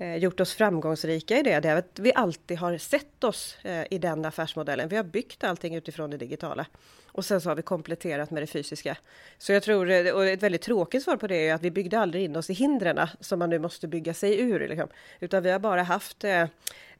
Eh, 0.00 0.16
gjort 0.16 0.40
oss 0.40 0.54
framgångsrika 0.54 1.38
i 1.38 1.42
det, 1.42 1.60
det 1.60 1.68
är 1.68 1.76
att 1.76 1.98
vi 1.98 2.12
alltid 2.14 2.58
har 2.58 2.78
sett 2.78 3.24
oss 3.24 3.56
eh, 3.62 3.84
i 3.90 3.98
den 3.98 4.24
affärsmodellen. 4.24 4.88
Vi 4.88 4.96
har 4.96 5.04
byggt 5.04 5.44
allting 5.44 5.74
utifrån 5.74 6.10
det 6.10 6.16
digitala. 6.16 6.66
Och 7.06 7.24
sen 7.24 7.40
så 7.40 7.48
har 7.48 7.56
vi 7.56 7.62
kompletterat 7.62 8.30
med 8.30 8.42
det 8.42 8.46
fysiska. 8.46 8.96
Så 9.38 9.52
jag 9.52 9.62
tror, 9.62 9.90
eh, 9.90 10.14
och 10.14 10.26
ett 10.26 10.42
väldigt 10.42 10.62
tråkigt 10.62 11.02
svar 11.02 11.16
på 11.16 11.26
det 11.26 11.48
är 11.48 11.54
att 11.54 11.62
vi 11.62 11.70
byggde 11.70 11.98
aldrig 11.98 12.24
in 12.24 12.36
oss 12.36 12.50
i 12.50 12.52
hindren 12.52 13.08
som 13.20 13.38
man 13.38 13.50
nu 13.50 13.58
måste 13.58 13.88
bygga 13.88 14.14
sig 14.14 14.40
ur. 14.40 14.68
Liksom. 14.68 14.88
Utan 15.20 15.42
vi 15.42 15.50
har 15.50 15.58
bara 15.58 15.82
haft 15.82 16.24
eh, 16.24 16.46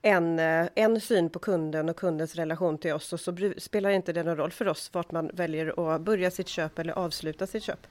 en, 0.03 0.39
en 0.75 1.01
syn 1.01 1.31
på 1.31 1.39
kunden 1.39 1.89
och 1.89 1.97
kundens 1.97 2.35
relation 2.35 2.79
till 2.79 2.93
oss 2.93 3.13
och 3.13 3.21
så 3.21 3.53
spelar 3.57 3.91
inte 3.91 4.13
det 4.13 4.23
någon 4.23 4.37
roll 4.37 4.53
för 4.53 4.69
oss 4.69 4.91
vart 4.93 5.13
man 5.13 5.31
väljer 5.35 5.95
att 5.95 6.01
börja 6.01 6.31
sitt 6.31 6.49
köp 6.49 6.79
eller 6.79 6.93
avsluta 6.93 7.47
sitt 7.47 7.63
köp. 7.63 7.87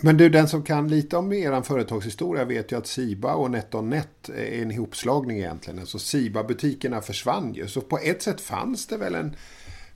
Men 0.00 0.16
du, 0.16 0.28
den 0.28 0.48
som 0.48 0.62
kan 0.62 0.88
lite 0.88 1.16
om 1.16 1.32
er 1.32 1.62
företagshistoria 1.62 2.44
vet 2.44 2.72
ju 2.72 2.78
att 2.78 2.86
Siba 2.86 3.34
och 3.34 3.50
NetOnNet 3.50 4.28
är 4.28 4.62
en 4.62 4.70
ihopslagning 4.70 5.38
egentligen. 5.38 5.78
Alltså 5.78 5.98
Siba-butikerna 5.98 7.00
försvann 7.00 7.54
ju. 7.54 7.68
Så 7.68 7.80
på 7.80 7.98
ett 7.98 8.22
sätt 8.22 8.40
fanns 8.40 8.86
det 8.86 8.96
väl 8.96 9.14
en 9.14 9.36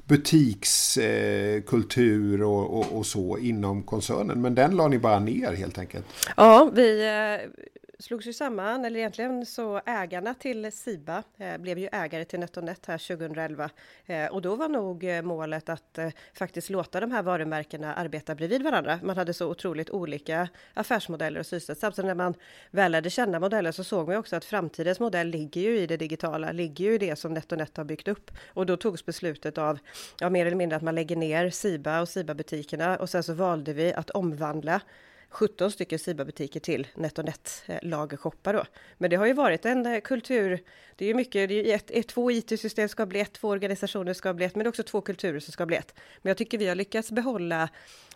butikskultur 0.05 2.41
eh, 2.41 2.47
och, 2.47 2.79
och, 2.79 2.99
och, 2.99 3.07
så 3.07 3.39
inom 3.39 3.83
koncernen. 3.83 4.43
Men 4.43 4.55
den 4.55 4.77
la 4.77 4.89
ni 4.89 4.99
bara 4.99 5.19
ner 5.19 5.53
helt 5.53 5.79
enkelt. 5.79 6.07
Ja, 6.37 6.71
vi, 6.75 7.07
eh, 7.07 7.37
slogs 8.03 8.27
ju 8.27 8.33
samman, 8.33 8.85
eller 8.85 8.99
egentligen 8.99 9.47
så 9.47 9.81
ägarna 9.87 10.35
till 10.35 10.73
Siba 10.73 11.23
eh, 11.39 11.59
blev 11.59 11.79
ju 11.79 11.89
ägare 11.93 12.25
till 12.25 12.41
NetOnNet 12.41 12.87
här 12.87 13.17
2011 13.17 13.71
eh, 14.07 14.27
och 14.27 14.43
då 14.43 14.57
var 14.57 14.69
nog 14.69 15.05
eh, 15.05 15.23
målet 15.23 15.69
att 15.69 15.99
eh, 15.99 16.09
faktiskt 16.35 16.71
låta 16.71 17.01
de 17.01 17.13
här 17.13 17.23
varumärkena 17.23 17.95
arbeta 17.95 18.35
bredvid 18.35 18.63
varandra. 18.63 19.01
Man 19.03 19.17
hade 19.17 19.35
så 19.35 19.51
otroligt 19.51 19.91
olika 19.91 20.49
affärsmodeller 20.75 21.41
och 21.41 21.47
synsätt. 21.47 21.79
Samtidigt 21.79 22.07
när 22.07 22.15
man 22.15 22.35
väl 22.71 22.93
lärde 22.93 23.11
känna 23.11 23.41
modellen 23.41 23.73
så 23.73 23.85
såg 23.85 24.09
man 24.09 24.17
också 24.17 24.37
att 24.37 24.45
framtidens 24.45 25.01
modell 25.01 25.29
ligger 25.29 25.61
ju 25.61 25.79
i 25.79 25.87
det 25.87 25.97
digitala, 25.97 26.53
ligger 26.53 26.85
ju 26.85 26.95
i 26.95 26.99
det 26.99 27.17
som 27.17 27.35
NetOnNet 27.35 27.77
har 27.77 27.85
byggt 27.85 28.09
upp 28.09 28.31
och 28.49 28.67
då 28.67 28.77
togs 28.77 29.07
beslutet 29.07 29.59
av, 29.59 29.79
ja, 30.21 30.31
mer 30.31 30.47
eller 30.47 30.57
mindre 30.57 30.77
att 30.77 30.83
man 30.83 30.95
lägger 30.95 31.17
ner 31.17 31.51
Siba 31.51 32.01
och 32.01 32.09
Siba 32.09 32.35
butikerna 32.35 32.97
och 32.97 33.11
sen 33.11 33.23
så 33.23 33.35
valde 33.35 33.73
vi 33.73 33.93
att 33.93 34.11
omvandla 34.11 34.81
17 35.33 35.71
stycken 35.71 35.99
Siba-butiker 35.99 36.61
till 36.61 36.87
NetOnNet 36.95 37.63
eh, 37.67 37.79
lagershoppar 37.83 38.55
då. 38.55 38.65
Men 38.99 39.11
det 39.11 39.17
har 39.17 39.27
ju 39.27 39.33
varit 39.33 39.65
en 39.65 39.87
eh, 39.87 40.01
kultur, 40.01 40.63
det 40.97 41.05
är 41.05 41.09
ju 41.09 41.15
mycket, 41.15 41.49
det 41.49 41.55
är 41.55 41.65
ju 41.65 41.73
ett, 41.73 41.91
ett, 41.91 42.09
två 42.09 42.31
IT-system 42.31 42.89
ska 42.89 43.07
bli 43.07 43.21
ett, 43.21 43.33
två 43.33 43.49
organisationer 43.49 44.13
ska 44.13 44.35
bli 44.35 44.45
ett, 44.45 44.55
men 44.55 44.65
det 44.65 44.67
är 44.67 44.69
också 44.69 44.83
två 44.83 45.01
kulturer 45.01 45.41
som 45.41 45.53
ska 45.53 45.67
bli 45.67 45.77
ett. 45.77 45.95
Men 46.23 46.31
jag 46.31 46.37
tycker 46.37 46.59
vi 46.59 46.69
har 46.69 46.75
lyckats 46.75 47.11
behålla 47.11 47.69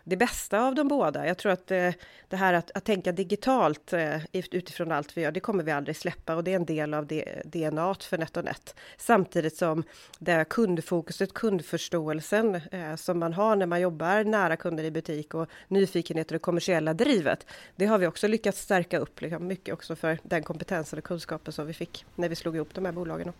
det 0.09 0.17
bästa 0.17 0.61
av 0.61 0.75
de 0.75 0.89
båda. 0.89 1.27
Jag 1.27 1.39
tror 1.39 1.53
att 1.53 1.71
eh, 1.71 1.93
det 2.29 2.37
här 2.37 2.55
att, 2.55 2.71
att 2.75 2.85
tänka 2.85 3.13
digitalt 3.13 3.93
eh, 3.93 4.21
utifrån 4.33 4.93
allt 4.93 5.17
vi 5.17 5.23
gör, 5.23 5.33
det 5.33 5.41
kommer 5.41 5.65
vi 5.65 5.71
aldrig 5.71 5.97
släppa 5.97 6.35
och 6.35 6.45
det 6.45 6.53
är 6.53 6.57
en 6.57 6.65
del 6.65 6.95
av 6.95 7.07
det, 7.07 7.43
DNA 7.45 7.95
för 7.95 8.19
NetOnNet. 8.19 8.75
Samtidigt 8.97 9.57
som 9.57 9.85
det 10.19 10.45
kundfokuset, 10.49 11.35
kundförståelsen 11.35 12.55
eh, 12.55 12.97
som 12.97 13.19
man 13.19 13.33
har 13.33 13.57
när 13.57 13.67
man 13.67 13.81
jobbar 13.81 14.25
nära 14.25 14.57
kunder 14.57 14.85
i 14.85 14.91
butik 14.91 15.35
och 15.35 15.49
nyfikenhet 15.69 16.27
och 16.27 16.33
det 16.33 16.39
kommersiella 16.39 16.95
drivet. 16.95 17.47
Det 17.77 17.87
har 17.87 17.99
vi 17.99 18.07
också 18.07 18.29
lyckats 18.29 18.61
stärka 18.61 18.99
upp 18.99 19.21
liksom, 19.21 19.47
mycket 19.47 19.75
också 19.75 19.97
för 19.97 20.19
den 20.23 20.43
kompetensen 20.43 20.99
och 20.99 21.05
kunskapen 21.05 21.53
som 21.53 21.67
vi 21.67 21.73
fick 21.73 22.05
när 22.15 22.29
vi 22.29 22.37
slog 22.37 22.57
ihop 22.57 22.75
de 22.75 22.85
här 22.85 22.93
bolagen. 22.93 23.33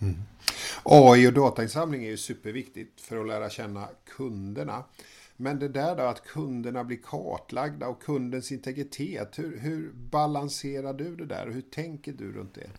Mm. 0.00 0.16
AI 0.82 1.28
och 1.28 1.32
datainsamling 1.32 2.04
är 2.04 2.10
ju 2.10 2.16
superviktigt 2.16 3.00
för 3.00 3.20
att 3.20 3.26
lära 3.26 3.50
känna 3.50 3.88
kunderna. 4.16 4.84
Men 5.40 5.58
det 5.58 5.68
där 5.68 5.96
då 5.96 6.02
att 6.02 6.26
kunderna 6.26 6.84
blir 6.84 6.98
kartlagda 7.02 7.88
och 7.88 8.02
kundens 8.02 8.52
integritet. 8.52 9.38
Hur, 9.38 9.58
hur 9.58 9.90
balanserar 9.94 10.92
du 10.92 11.16
det 11.16 11.26
där 11.26 11.46
och 11.46 11.54
hur 11.54 11.60
tänker 11.62 12.12
du 12.12 12.32
runt 12.32 12.54
det? 12.54 12.70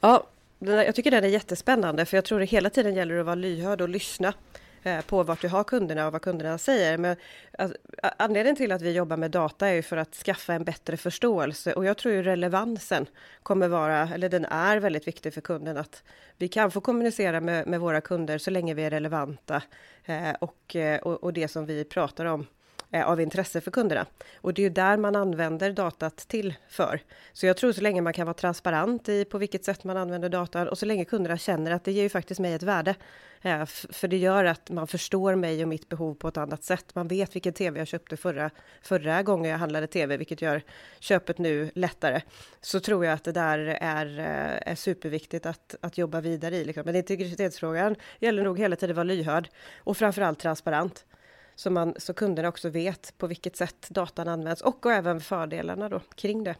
Ja, 0.00 0.26
jag 0.58 0.94
tycker 0.94 1.10
den 1.10 1.24
är 1.24 1.28
jättespännande 1.28 2.04
för 2.04 2.16
jag 2.16 2.24
tror 2.24 2.38
det 2.38 2.44
hela 2.44 2.70
tiden 2.70 2.94
gäller 2.94 3.18
att 3.18 3.26
vara 3.26 3.34
lyhörd 3.34 3.80
och 3.80 3.88
lyssna 3.88 4.34
Eh, 4.82 5.00
på 5.00 5.22
vart 5.22 5.40
du 5.40 5.48
har 5.48 5.64
kunderna 5.64 6.06
och 6.06 6.12
vad 6.12 6.22
kunderna 6.22 6.58
säger. 6.58 6.98
Men 6.98 7.16
alltså, 7.58 7.76
anledningen 8.16 8.56
till 8.56 8.72
att 8.72 8.82
vi 8.82 8.92
jobbar 8.92 9.16
med 9.16 9.30
data 9.30 9.68
är 9.68 9.74
ju 9.74 9.82
för 9.82 9.96
att 9.96 10.14
skaffa 10.14 10.54
en 10.54 10.64
bättre 10.64 10.96
förståelse 10.96 11.72
och 11.72 11.84
jag 11.84 11.96
tror 11.96 12.14
ju 12.14 12.22
relevansen 12.22 13.06
kommer 13.42 13.68
vara, 13.68 14.08
eller 14.14 14.28
den 14.28 14.44
är 14.44 14.76
väldigt 14.76 15.06
viktig 15.06 15.34
för 15.34 15.40
kunden 15.40 15.76
att 15.76 16.02
vi 16.36 16.48
kan 16.48 16.70
få 16.70 16.80
kommunicera 16.80 17.40
med, 17.40 17.66
med 17.66 17.80
våra 17.80 18.00
kunder 18.00 18.38
så 18.38 18.50
länge 18.50 18.74
vi 18.74 18.84
är 18.84 18.90
relevanta 18.90 19.62
eh, 20.04 20.32
och, 20.40 20.76
eh, 20.76 21.00
och, 21.00 21.24
och 21.24 21.32
det 21.32 21.48
som 21.48 21.66
vi 21.66 21.84
pratar 21.84 22.24
om 22.24 22.46
Eh, 22.92 23.08
av 23.08 23.20
intresse 23.20 23.60
för 23.60 23.70
kunderna. 23.70 24.06
Och 24.34 24.54
det 24.54 24.62
är 24.62 24.64
ju 24.64 24.70
där 24.70 24.96
man 24.96 25.16
använder 25.16 25.72
datat 25.72 26.16
till 26.16 26.54
för. 26.68 27.00
Så 27.32 27.46
jag 27.46 27.56
tror 27.56 27.72
så 27.72 27.80
länge 27.80 28.00
man 28.00 28.12
kan 28.12 28.26
vara 28.26 28.34
transparent 28.34 29.08
i 29.08 29.24
på 29.24 29.38
vilket 29.38 29.64
sätt 29.64 29.84
man 29.84 29.96
använder 29.96 30.28
datan 30.28 30.68
och 30.68 30.78
så 30.78 30.86
länge 30.86 31.04
kunderna 31.04 31.38
känner 31.38 31.70
att 31.70 31.84
det 31.84 31.92
ger 31.92 32.02
ju 32.02 32.08
faktiskt 32.08 32.40
mig 32.40 32.54
ett 32.54 32.62
värde. 32.62 32.94
Eh, 33.42 33.64
för 33.66 34.08
det 34.08 34.16
gör 34.16 34.44
att 34.44 34.70
man 34.70 34.86
förstår 34.86 35.34
mig 35.34 35.62
och 35.62 35.68
mitt 35.68 35.88
behov 35.88 36.14
på 36.14 36.28
ett 36.28 36.36
annat 36.36 36.64
sätt. 36.64 36.94
Man 36.94 37.08
vet 37.08 37.34
vilken 37.34 37.52
tv 37.52 37.78
jag 37.78 37.88
köpte 37.88 38.16
förra, 38.16 38.50
förra 38.82 39.22
gången 39.22 39.50
jag 39.50 39.58
handlade 39.58 39.86
tv, 39.86 40.16
vilket 40.16 40.42
gör 40.42 40.62
köpet 41.00 41.38
nu 41.38 41.70
lättare. 41.74 42.20
Så 42.60 42.80
tror 42.80 43.04
jag 43.04 43.14
att 43.14 43.24
det 43.24 43.32
där 43.32 43.58
är, 43.80 44.18
eh, 44.18 44.72
är 44.72 44.74
superviktigt 44.74 45.46
att, 45.46 45.74
att 45.80 45.98
jobba 45.98 46.20
vidare 46.20 46.56
i. 46.56 46.64
Liksom. 46.64 46.82
Men 46.86 46.96
integritetsfrågan 46.96 47.96
gäller 48.18 48.44
nog 48.44 48.58
hela 48.58 48.76
tiden 48.76 48.90
att 48.90 48.96
vara 48.96 49.04
lyhörd 49.04 49.48
och 49.78 49.96
framförallt 49.96 50.38
transparent 50.38 51.04
så, 51.60 51.70
man, 51.70 51.94
så 51.98 52.14
kunderna 52.14 52.48
också 52.48 52.68
vet 52.68 53.18
på 53.18 53.26
vilket 53.26 53.56
sätt 53.56 53.86
datan 53.90 54.28
används 54.28 54.62
och, 54.62 54.86
och 54.86 54.92
även 54.92 55.20
fördelarna 55.20 55.88
då 55.88 56.00
kring 56.14 56.44
det. 56.44 56.54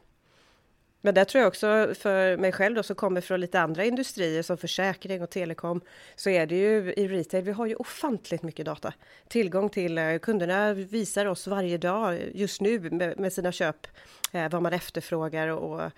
Men 1.01 1.15
där 1.15 1.25
tror 1.25 1.41
jag 1.41 1.49
också 1.49 1.95
för 1.95 2.37
mig 2.37 2.53
själv 2.53 2.75
då 2.75 2.83
som 2.83 2.97
kommer 2.97 3.21
från 3.21 3.41
lite 3.41 3.61
andra 3.61 3.85
industrier 3.85 4.43
som 4.43 4.57
försäkring 4.57 5.23
och 5.23 5.31
telekom 5.31 5.81
så 6.17 6.31
är 6.31 6.47
det 6.47 6.55
ju 6.55 6.93
i 6.93 7.09
retail. 7.09 7.45
Vi 7.45 7.53
har 7.53 7.67
ju 7.67 7.75
ofantligt 7.75 8.43
mycket 8.43 8.67
data. 8.67 8.95
Tillgång 9.29 9.69
till 9.69 9.99
eh, 9.99 10.19
kunderna 10.19 10.73
visar 10.73 11.27
oss 11.27 11.47
varje 11.47 11.79
dag 11.79 12.19
just 12.35 12.61
nu 12.61 12.91
med, 12.91 13.19
med 13.19 13.33
sina 13.33 13.53
köp 13.53 13.87
eh, 14.33 14.51
vad 14.51 14.63
man 14.63 14.73
efterfrågar 14.73 15.49
och 15.49 15.91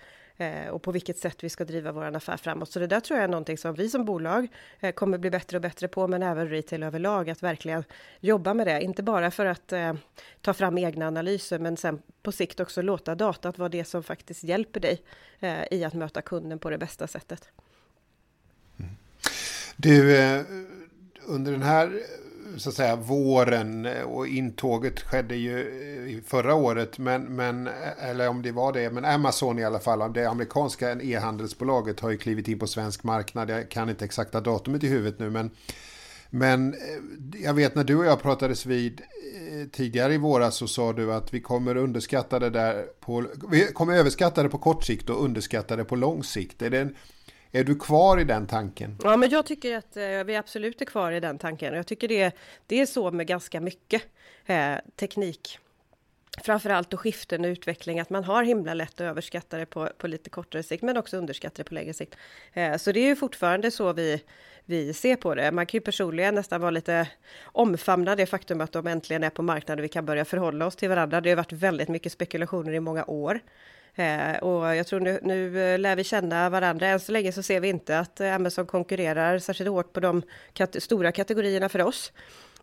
Eh, 0.42 0.68
och 0.68 0.82
på 0.82 0.92
vilket 0.92 1.18
sätt 1.18 1.44
vi 1.44 1.48
ska 1.48 1.64
driva 1.64 1.92
vår 1.92 2.16
affär 2.16 2.36
framåt. 2.36 2.70
Så 2.70 2.78
det 2.78 2.86
där 2.86 3.00
tror 3.00 3.18
jag 3.18 3.24
är 3.24 3.28
någonting 3.28 3.58
som 3.58 3.74
vi 3.74 3.88
som 3.88 4.04
bolag 4.04 4.48
eh, 4.80 4.92
kommer 4.92 5.18
bli 5.18 5.30
bättre 5.30 5.56
och 5.56 5.60
bättre 5.60 5.88
på, 5.88 6.08
men 6.08 6.22
även 6.22 6.48
retail 6.48 6.82
överlag, 6.82 7.30
att 7.30 7.42
verkligen 7.42 7.84
jobba 8.20 8.54
med 8.54 8.66
det. 8.66 8.82
Inte 8.82 9.02
bara 9.02 9.30
för 9.30 9.46
att 9.46 9.72
eh, 9.72 9.94
ta 10.40 10.54
fram 10.54 10.78
egna 10.78 11.06
analyser, 11.06 11.58
men 11.58 11.76
sen 11.76 12.02
på 12.22 12.32
sikt 12.32 12.60
också 12.60 12.82
låta 12.82 13.14
datat 13.14 13.58
vara 13.58 13.68
det 13.68 13.84
som 13.84 14.02
faktiskt 14.02 14.44
hjälper 14.44 14.80
dig 14.80 15.02
eh, 15.40 15.62
i 15.70 15.84
att 15.84 15.94
möta 15.94 16.22
kunden 16.22 16.58
på 16.58 16.70
det 16.70 16.78
bästa 16.78 17.06
sättet. 17.06 17.48
Mm. 18.78 18.90
Du, 19.76 20.44
under 21.26 21.52
den 21.52 21.62
här 21.62 22.02
så 22.56 22.68
att 22.68 22.74
säga 22.74 22.96
våren 22.96 23.88
och 24.04 24.26
intåget 24.26 25.00
skedde 25.00 25.36
ju 25.36 25.60
eh, 26.08 26.22
förra 26.26 26.54
året. 26.54 26.98
Men, 26.98 27.22
men, 27.22 27.66
eh, 27.66 28.08
eller 28.10 28.28
om 28.28 28.42
det 28.42 28.52
var 28.52 28.72
det, 28.72 28.90
men 28.90 29.04
Amazon 29.04 29.58
i 29.58 29.64
alla 29.64 29.78
fall, 29.78 30.12
det 30.12 30.26
amerikanska 30.26 30.92
e-handelsbolaget 31.02 32.00
har 32.00 32.10
ju 32.10 32.18
klivit 32.18 32.48
in 32.48 32.58
på 32.58 32.66
svensk 32.66 33.04
marknad. 33.04 33.50
Jag 33.50 33.68
kan 33.68 33.88
inte 33.88 34.04
exakta 34.04 34.40
datumet 34.40 34.84
i 34.84 34.88
huvudet 34.88 35.18
nu, 35.18 35.30
men, 35.30 35.50
men 36.30 36.74
eh, 36.74 37.42
jag 37.44 37.54
vet 37.54 37.74
när 37.74 37.84
du 37.84 37.96
och 37.96 38.06
jag 38.06 38.22
pratades 38.22 38.66
vid 38.66 39.00
tidigare 39.72 40.14
i 40.14 40.18
våras 40.18 40.56
så 40.56 40.68
sa 40.68 40.92
du 40.92 41.12
att 41.12 41.34
vi 41.34 41.40
kommer 41.40 41.76
underskatta 41.76 42.38
det 42.38 42.50
där 42.50 42.86
på, 43.00 43.24
vi 43.50 43.66
kommer 43.66 43.96
överskatta 43.96 44.42
det 44.42 44.48
på 44.48 44.58
kort 44.58 44.84
sikt 44.84 45.10
och 45.10 45.24
underskatta 45.24 45.76
det 45.76 45.84
på 45.84 45.96
lång 45.96 46.24
sikt. 46.24 46.62
Är 46.62 46.70
det 46.70 46.80
en 46.80 46.94
är 47.52 47.64
du 47.64 47.78
kvar 47.78 48.20
i 48.20 48.24
den 48.24 48.46
tanken? 48.46 48.96
Ja, 49.02 49.16
men 49.16 49.30
jag 49.30 49.46
tycker 49.46 49.76
att 49.76 49.96
eh, 49.96 50.24
vi 50.24 50.36
absolut 50.36 50.80
är 50.80 50.84
kvar 50.84 51.12
i 51.12 51.20
den 51.20 51.38
tanken. 51.38 51.74
Jag 51.74 51.86
tycker 51.86 52.08
det, 52.08 52.36
det 52.66 52.80
är 52.80 52.86
så 52.86 53.10
med 53.10 53.26
ganska 53.26 53.60
mycket 53.60 54.02
eh, 54.46 54.74
teknik. 54.96 55.58
Framförallt 56.42 56.92
och 56.94 57.00
skiften 57.00 57.44
och 57.44 57.48
utveckling, 57.48 58.00
att 58.00 58.10
man 58.10 58.24
har 58.24 58.42
himla 58.42 58.74
lätt 58.74 58.94
att 58.94 59.00
överskatta 59.00 59.58
det 59.58 59.66
på, 59.66 59.88
på 59.98 60.06
lite 60.06 60.30
kortare 60.30 60.62
sikt, 60.62 60.82
men 60.82 60.96
också 60.96 61.16
underskatta 61.16 61.54
det 61.56 61.64
på 61.64 61.74
längre 61.74 61.94
sikt. 61.94 62.16
Eh, 62.52 62.76
så 62.76 62.92
det 62.92 63.00
är 63.00 63.06
ju 63.06 63.16
fortfarande 63.16 63.70
så 63.70 63.92
vi, 63.92 64.22
vi 64.64 64.94
ser 64.94 65.16
på 65.16 65.34
det. 65.34 65.52
Man 65.52 65.66
kan 65.66 65.78
ju 65.78 65.82
personligen 65.82 66.34
nästan 66.34 66.60
vara 66.60 66.70
lite 66.70 67.08
omfamna 67.44 68.16
det 68.16 68.26
faktum 68.26 68.60
att 68.60 68.72
de 68.72 68.86
äntligen 68.86 69.24
är 69.24 69.30
på 69.30 69.42
marknaden 69.42 69.80
och 69.80 69.84
vi 69.84 69.88
kan 69.88 70.06
börja 70.06 70.24
förhålla 70.24 70.66
oss 70.66 70.76
till 70.76 70.88
varandra. 70.88 71.20
Det 71.20 71.30
har 71.30 71.36
varit 71.36 71.52
väldigt 71.52 71.88
mycket 71.88 72.12
spekulationer 72.12 72.72
i 72.72 72.80
många 72.80 73.04
år. 73.04 73.40
Eh, 73.94 74.36
och 74.36 74.76
jag 74.76 74.86
tror 74.86 75.00
nu, 75.00 75.20
nu 75.22 75.62
eh, 75.72 75.78
lär 75.78 75.96
vi 75.96 76.04
känna 76.04 76.50
varandra. 76.50 76.86
Än 76.86 77.00
så 77.00 77.12
länge 77.12 77.32
så 77.32 77.42
ser 77.42 77.60
vi 77.60 77.68
inte 77.68 77.98
att 77.98 78.20
eh, 78.20 78.34
Amazon 78.34 78.66
konkurrerar 78.66 79.38
särskilt 79.38 79.70
hårt 79.70 79.92
på 79.92 80.00
de 80.00 80.22
kat 80.52 80.82
stora 80.82 81.12
kategorierna 81.12 81.68
för 81.68 81.82
oss. 81.82 82.12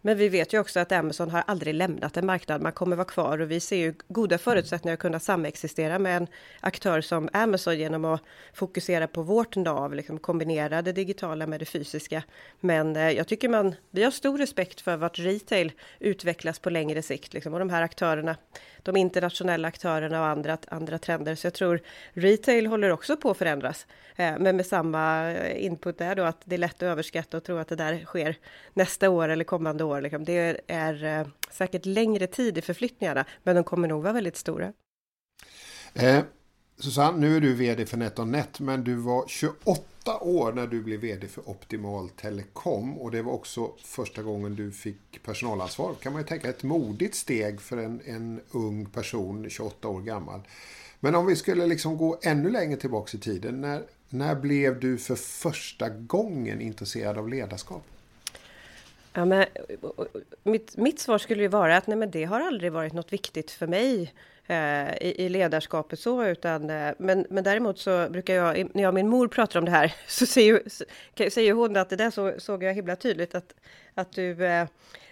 Men 0.02 0.18
vi 0.18 0.30
vet 0.30 0.54
ju 0.54 0.60
också 0.60 0.80
att 0.80 0.92
Amazon 0.92 1.30
har 1.30 1.44
aldrig 1.48 1.76
lämnat 1.76 2.18
en 2.18 2.26
marknad. 2.26 2.62
Man 2.62 2.72
kommer 2.72 2.96
vara 2.96 3.08
kvar 3.08 3.42
och 3.42 3.52
vi 3.52 3.60
ser 3.60 3.78
ju 3.78 3.94
goda 4.08 4.38
förutsättningar 4.38 4.94
att 4.94 5.00
kunna 5.00 5.20
samexistera 5.20 6.00
med 6.00 6.18
en 6.18 6.28
aktör 6.60 7.02
som 7.02 7.30
Amazon 7.34 7.78
genom 7.78 8.06
att 8.06 8.22
fokusera 8.54 9.08
på 9.08 9.22
vårt 9.22 9.56
nav, 9.56 9.94
liksom 9.94 10.20
kombinera 10.20 10.82
det 10.82 10.92
digitala 10.92 11.48
med 11.48 11.60
det 11.60 11.66
fysiska. 11.66 12.24
Men 12.60 12.96
eh, 12.96 13.12
jag 13.12 13.28
tycker 13.28 13.50
man, 13.50 13.76
vi 13.92 14.04
har 14.04 14.12
stor 14.12 14.38
respekt 14.38 14.82
för 14.82 14.98
vart 14.98 15.20
retail 15.20 15.72
utvecklas 16.00 16.60
på 16.60 16.70
längre 16.70 17.02
sikt 17.02 17.34
liksom, 17.34 17.54
och 17.54 17.60
de 17.60 17.70
här 17.70 17.82
aktörerna, 17.82 18.36
de 18.84 18.98
internationella 18.98 19.68
aktörerna 19.68 20.22
och 20.22 20.28
andra, 20.28 20.58
andra 20.68 20.98
trender. 20.98 21.36
Så 21.36 21.48
jag 21.48 21.54
tror 21.54 21.80
retail 22.14 22.68
håller 22.68 22.90
också 22.90 23.18
på 23.18 23.32
att 23.32 23.38
förändras. 23.38 23.88
Eh, 24.16 24.34
men 24.40 24.56
med 24.56 24.66
samma 24.66 25.32
eh, 25.32 25.66
input 25.66 25.98
där 25.98 26.16
då 26.16 26.24
att 26.24 26.42
det 26.44 26.56
är 26.56 26.60
lätt 26.60 26.76
att 26.76 26.84
överskatta 26.84 27.38
och 27.38 27.44
tro 27.44 27.58
att 27.58 27.68
det 27.68 27.76
där 27.76 28.06
sker 28.06 28.36
nästa 28.74 29.10
år 29.10 29.30
eller 29.30 29.44
kommande 29.44 29.84
år 29.84 29.89
år. 29.90 30.02
Liksom. 30.02 30.24
Det 30.24 30.62
är 30.68 31.20
eh, 31.20 31.28
säkert 31.52 31.86
längre 31.86 32.28
tid 32.28 32.58
i 32.58 32.62
förflyttningarna, 32.62 33.26
men 33.44 33.56
de 33.56 33.64
kommer 33.64 33.88
nog 33.88 34.04
vara 34.04 34.14
väldigt 34.14 34.38
stora. 34.38 34.74
Eh, 35.94 36.24
Susanne, 36.80 37.18
nu 37.18 37.38
är 37.38 37.42
du 37.42 37.54
vd 37.54 37.86
för 37.86 37.98
NetOnNet, 37.98 38.60
men 38.60 38.84
du 38.84 38.96
var 38.96 39.28
28 39.28 40.20
år 40.22 40.54
när 40.54 40.68
du 40.68 40.84
blev 40.84 41.00
vd 41.00 41.28
för 41.28 41.50
Optimal 41.50 42.10
Telekom 42.10 43.00
och 43.00 43.12
det 43.12 43.22
var 43.22 43.34
också 43.34 43.72
första 43.84 44.24
gången 44.24 44.56
du 44.56 44.72
fick 44.72 45.24
personalansvar. 45.24 45.94
Kan 45.94 46.14
man 46.14 46.22
ju 46.22 46.28
tänka 46.28 46.50
ett 46.50 46.64
modigt 46.64 47.16
steg 47.16 47.62
för 47.62 47.78
en, 47.78 48.02
en 48.06 48.42
ung 48.52 48.86
person, 48.86 49.50
28 49.50 49.88
år 49.88 50.02
gammal. 50.02 50.42
Men 51.00 51.16
om 51.16 51.26
vi 51.26 51.36
skulle 51.36 51.68
liksom 51.68 51.98
gå 51.98 52.20
ännu 52.22 52.50
längre 52.50 52.78
tillbaka 52.78 53.18
i 53.18 53.20
tiden, 53.20 53.62
när, 53.62 53.84
när 54.10 54.36
blev 54.36 54.80
du 54.80 54.98
för 54.98 55.16
första 55.16 55.90
gången 55.90 56.62
intresserad 56.62 57.18
av 57.18 57.30
ledarskap? 57.30 57.84
Ja, 59.14 59.26
men, 59.26 59.46
mitt, 60.44 60.78
mitt 60.78 61.00
svar 61.00 61.18
skulle 61.18 61.42
ju 61.42 61.48
vara 61.48 61.78
att 61.78 61.88
nej, 61.88 61.98
men 61.98 62.12
det 62.12 62.24
har 62.24 62.42
aldrig 62.42 62.72
varit 62.72 62.94
något 62.94 63.14
viktigt 63.14 63.52
för 63.52 63.68
mig 63.68 64.14
eh, 64.48 64.94
i, 64.98 65.16
i, 65.18 65.30
ledarskapet 65.30 66.00
så, 66.00 66.26
utan 66.26 66.70
eh, 66.70 66.94
men, 66.98 67.26
men 67.30 67.44
däremot 67.44 67.80
så 67.80 68.10
brukar 68.10 68.34
jag, 68.34 68.76
när 68.76 68.84
jag 68.84 68.90
och 68.90 68.94
min 68.94 69.08
mor 69.08 69.28
pratar 69.28 69.60
om 69.60 69.66
det 69.66 69.72
här, 69.72 69.96
så 70.08 70.26
säger, 70.26 70.62
så, 70.68 70.84
säger 71.30 71.54
hon 71.54 71.78
att 71.78 71.90
det 71.90 71.96
där 71.96 72.12
så, 72.12 72.34
såg 72.38 72.64
jag 72.64 72.74
himla 72.74 72.96
tydligt 72.96 73.36
att, 73.36 73.54
att 73.94 74.12
du 74.12 74.46
eh, 74.46 74.68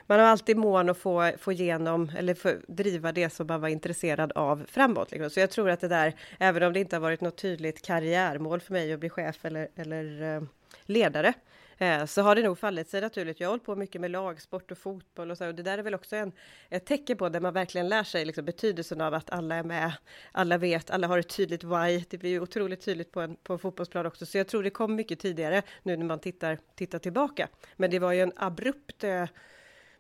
man 0.08 0.20
har 0.20 0.26
alltid 0.26 0.58
mån 0.58 0.90
att 0.90 0.98
få, 0.98 1.32
få 1.38 1.52
igenom 1.52 2.12
eller 2.18 2.34
få 2.34 2.54
driva 2.68 3.12
det 3.12 3.30
som 3.30 3.48
man 3.48 3.62
var 3.62 3.68
intresserad 3.68 4.32
av 4.32 4.66
framåt. 4.68 5.12
Liksom. 5.12 5.30
Så 5.30 5.40
jag 5.40 5.50
tror 5.50 5.70
att 5.70 5.80
det 5.80 5.88
där, 5.88 6.14
även 6.40 6.64
om 6.64 6.74
det 6.74 6.80
inte 6.80 6.96
har 6.96 7.02
varit 7.02 7.22
något 7.22 7.38
tydligt 7.38 7.82
karriärmål 7.82 8.60
för 8.62 8.74
mig 8.74 8.94
att 8.94 9.00
bli 9.00 9.10
chef 9.10 9.46
eller, 9.46 9.68
eller 9.76 10.36
eh, 10.36 10.42
ledare, 10.86 11.34
Eh, 11.78 12.06
så 12.06 12.22
har 12.22 12.36
det 12.36 12.44
nog 12.44 12.60
fallit 12.60 12.90
sig 12.90 13.02
naturligt. 13.02 13.40
Jag 13.40 13.48
har 13.48 13.52
hållit 13.52 13.66
på 13.66 13.76
mycket 13.76 14.02
med 14.02 14.12
lagsport 14.12 14.72
och 14.72 14.78
fotboll 14.78 15.32
och 15.32 15.38
så. 15.38 15.48
Och 15.48 15.56
det 15.56 15.64
där 15.64 15.78
är 15.78 15.84
väl 15.84 15.96
också 15.96 16.16
en, 16.16 16.32
ett 16.70 16.86
tecken 16.86 17.18
på 17.18 17.30
där 17.30 17.40
man 17.40 17.54
verkligen 17.54 17.90
lär 17.90 18.04
sig 18.04 18.26
liksom, 18.26 18.46
betydelsen 18.46 19.02
av 19.02 19.14
att 19.14 19.30
alla 19.30 19.56
är 19.56 19.64
med. 19.64 19.92
Alla 20.32 20.58
vet, 20.58 20.90
alla 20.90 21.08
har 21.08 21.18
ett 21.18 21.30
tydligt 21.30 21.64
why. 21.64 22.04
Det 22.10 22.18
blir 22.18 22.30
ju 22.30 22.40
otroligt 22.40 22.82
tydligt 22.82 23.12
på 23.12 23.22
en, 23.22 23.36
på 23.44 23.54
en 23.54 23.60
fotbollsplan 23.60 24.06
också. 24.06 24.26
Så 24.26 24.38
jag 24.38 24.48
tror 24.48 24.64
det 24.64 24.70
kom 24.70 24.96
mycket 24.96 25.20
tidigare 25.20 25.62
nu 25.84 25.98
när 25.98 26.06
man 26.06 26.20
tittar, 26.20 26.58
tittar 26.76 27.00
tillbaka. 27.00 27.48
Men 27.76 27.92
det 27.92 28.00
var 28.00 28.12
ju 28.12 28.22
en 28.22 28.34
abrupt 28.36 29.04
eh, 29.04 29.26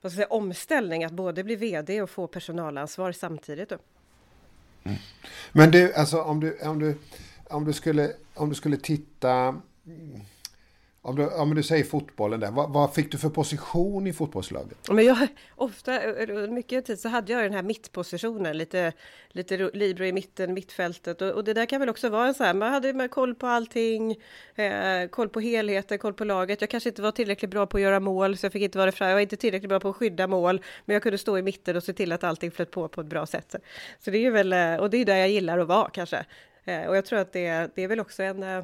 vad 0.01 0.11
ska 0.11 0.21
jag 0.21 0.27
säga, 0.27 0.37
omställning 0.37 1.03
att 1.03 1.13
både 1.13 1.43
bli 1.43 1.55
vd 1.55 2.01
och 2.01 2.09
få 2.09 2.27
personalansvar 2.27 3.11
samtidigt. 3.11 3.69
Då. 3.69 3.77
Mm. 4.83 4.97
Men 5.51 5.71
du, 5.71 5.93
alltså 5.93 6.21
om 6.21 6.39
du, 6.39 6.59
om 6.61 6.79
du, 6.79 6.97
om 7.49 7.65
du, 7.65 7.73
skulle, 7.73 8.13
om 8.33 8.49
du 8.49 8.55
skulle 8.55 8.77
titta 8.77 9.61
om 11.07 11.15
du, 11.15 11.27
om 11.27 11.55
du 11.55 11.63
säger 11.63 11.83
fotbollen 11.83 12.39
där, 12.39 12.51
vad, 12.51 12.73
vad, 12.73 12.93
fick 12.93 13.11
du 13.11 13.17
för 13.17 13.29
position 13.29 14.07
i 14.07 14.13
fotbollslaget? 14.13 14.77
Men 14.89 15.05
jag, 15.05 15.27
ofta, 15.55 16.03
eh, 16.03 16.29
eh, 16.29 16.49
mycket 16.49 16.85
tid 16.85 16.99
så 16.99 17.09
hade 17.09 17.33
jag 17.33 17.43
den 17.43 17.53
här 17.53 17.63
mittpositionen, 17.63 18.57
lite, 18.57 18.93
lite 19.29 19.69
libero 19.73 20.05
i 20.05 20.11
mitten, 20.11 20.53
mittfältet. 20.53 21.21
Och, 21.21 21.29
och, 21.29 21.43
det 21.43 21.53
där 21.53 21.65
kan 21.65 21.79
väl 21.79 21.89
också 21.89 22.09
vara 22.09 22.27
en 22.27 22.33
så 22.33 22.43
här, 22.43 22.53
man 22.53 22.73
hade 22.73 22.93
med 22.93 23.11
koll 23.11 23.35
på 23.35 23.47
allting, 23.47 24.15
eh, 24.55 25.07
koll 25.09 25.29
på 25.29 25.39
helheten, 25.39 25.99
koll 25.99 26.13
på 26.13 26.23
laget. 26.23 26.61
Jag 26.61 26.69
kanske 26.69 26.89
inte 26.89 27.01
var 27.01 27.11
tillräckligt 27.11 27.51
bra 27.51 27.65
på 27.65 27.77
att 27.77 27.83
göra 27.83 27.99
mål, 27.99 28.37
så 28.37 28.45
jag 28.45 28.53
fick 28.53 28.63
inte 28.63 28.77
vara 28.77 28.91
fram. 28.91 29.07
Jag 29.07 29.15
var 29.15 29.21
inte 29.21 29.37
tillräckligt 29.37 29.69
bra 29.69 29.79
på 29.79 29.89
att 29.89 29.95
skydda 29.95 30.27
mål, 30.27 30.61
men 30.85 30.93
jag 30.93 31.03
kunde 31.03 31.17
stå 31.17 31.37
i 31.37 31.41
mitten 31.41 31.75
och 31.75 31.83
se 31.83 31.93
till 31.93 32.11
att 32.11 32.23
allting 32.23 32.51
flöt 32.51 32.71
på 32.71 32.87
på 32.87 33.01
ett 33.01 33.07
bra 33.07 33.25
sätt. 33.25 33.55
Så 33.99 34.11
det 34.11 34.17
är 34.17 34.21
ju 34.21 34.31
väl, 34.31 34.53
eh, 34.53 34.75
och 34.75 34.89
det 34.89 34.97
är 34.97 35.05
där 35.05 35.17
jag 35.17 35.29
gillar 35.29 35.59
att 35.59 35.67
vara 35.67 35.89
kanske. 35.89 36.25
Eh, 36.65 36.85
och 36.87 36.97
jag 36.97 37.05
tror 37.05 37.19
att 37.19 37.33
det, 37.33 37.69
det 37.75 37.83
är 37.83 37.87
väl 37.87 37.99
också 37.99 38.23
en 38.23 38.43
eh, 38.43 38.63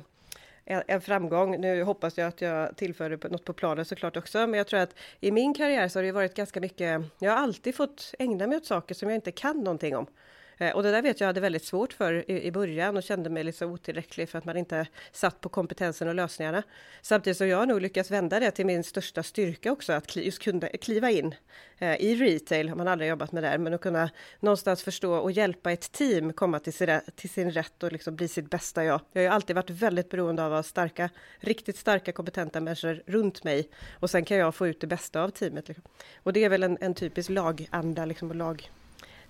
en 0.66 1.02
framgång. 1.02 1.62
Nu 1.62 1.84
hoppas 1.84 2.18
jag 2.18 2.28
att 2.28 2.42
jag 2.42 2.78
tillförde 2.78 3.30
något 3.30 3.46
på 3.46 3.54
planen 3.54 3.86
såklart 3.86 4.18
också, 4.18 4.38
men 4.38 4.54
jag 4.54 4.68
tror 4.68 4.80
att 4.80 4.96
i 5.20 5.32
min 5.32 5.54
karriär 5.54 5.88
så 5.88 6.00
har 6.00 6.04
det 6.04 6.12
varit 6.12 6.34
ganska 6.34 6.60
mycket. 6.60 7.02
Jag 7.20 7.32
har 7.32 7.38
alltid 7.38 7.76
fått 7.76 8.14
ägna 8.20 8.48
mig 8.48 8.58
åt 8.58 8.66
saker 8.66 8.96
som 8.96 9.10
jag 9.10 9.16
inte 9.16 9.32
kan 9.32 9.58
någonting 9.58 9.96
om. 9.96 10.08
Eh, 10.58 10.76
och 10.76 10.84
det 10.84 10.92
där 10.92 11.02
vet 11.02 11.20
jag 11.20 11.28
hade 11.28 11.40
väldigt 11.40 11.66
svårt 11.66 11.94
för 11.94 12.32
i, 12.32 12.44
i 12.44 12.52
början 12.52 12.98
och 12.98 13.04
kände 13.04 13.30
mig 13.30 13.44
liksom 13.44 13.72
otillräcklig 13.72 14.30
för 14.30 14.38
att 14.38 14.46
man 14.46 14.58
inte 14.58 14.88
satt 15.12 15.42
på 15.42 15.50
kompetensen 15.50 16.08
och 16.08 16.16
lösningarna. 16.16 16.64
Samtidigt 17.02 17.38
som 17.38 17.48
jag 17.48 17.58
har 17.58 17.66
nog 17.66 17.82
lyckats 17.82 18.12
vända 18.12 18.40
det 18.40 18.52
till 18.52 18.66
min 18.66 18.84
största 18.84 19.24
styrka 19.24 19.72
också, 19.72 19.94
att 19.94 20.16
just 20.16 20.40
kunna 20.40 20.68
kliva 20.68 21.12
in 21.12 21.36
eh, 21.78 21.96
i 21.96 22.16
retail, 22.16 22.70
har 22.70 22.76
man 22.76 22.88
aldrig 22.88 23.10
jobbat 23.10 23.32
med 23.32 23.44
där, 23.44 23.58
men 23.58 23.74
att 23.74 23.82
kunna 23.82 24.10
någonstans 24.40 24.84
förstå 24.84 25.14
och 25.14 25.32
hjälpa 25.32 25.72
ett 25.72 25.92
team 25.92 26.34
komma 26.34 26.60
till 26.60 26.74
sin, 26.74 27.00
till 27.16 27.30
sin 27.30 27.52
rätt 27.52 27.84
och 27.84 27.92
liksom 27.92 28.16
bli 28.16 28.28
sitt 28.28 28.50
bästa 28.50 28.84
jag. 28.84 29.02
Jag 29.12 29.22
har 29.22 29.24
ju 29.24 29.34
alltid 29.34 29.56
varit 29.56 29.70
väldigt 29.70 30.10
beroende 30.10 30.46
av 30.46 30.54
att 30.54 30.58
ha 30.58 30.64
starka, 30.64 31.10
riktigt 31.40 31.78
starka 31.78 32.12
kompetenta 32.12 32.60
människor 32.60 33.04
runt 33.06 33.44
mig 33.44 33.70
och 34.00 34.10
sen 34.10 34.26
kan 34.26 34.38
jag 34.38 34.56
få 34.56 34.68
ut 34.68 34.82
det 34.82 34.88
bästa 34.88 35.24
av 35.24 35.30
teamet. 35.30 35.68
Liksom. 35.68 35.84
Och 36.24 36.34
det 36.34 36.44
är 36.44 36.50
väl 36.50 36.64
en, 36.64 36.78
en 36.82 36.94
typisk 36.94 37.30
laganda 37.30 38.06
liksom, 38.06 38.30
och 38.30 38.36
lag 38.36 38.70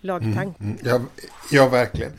lagtank. 0.03 0.59
Mm, 0.59 0.71
mm. 0.71 0.77
Ja, 0.83 1.01
ja, 1.51 1.69
verkligen. 1.69 2.11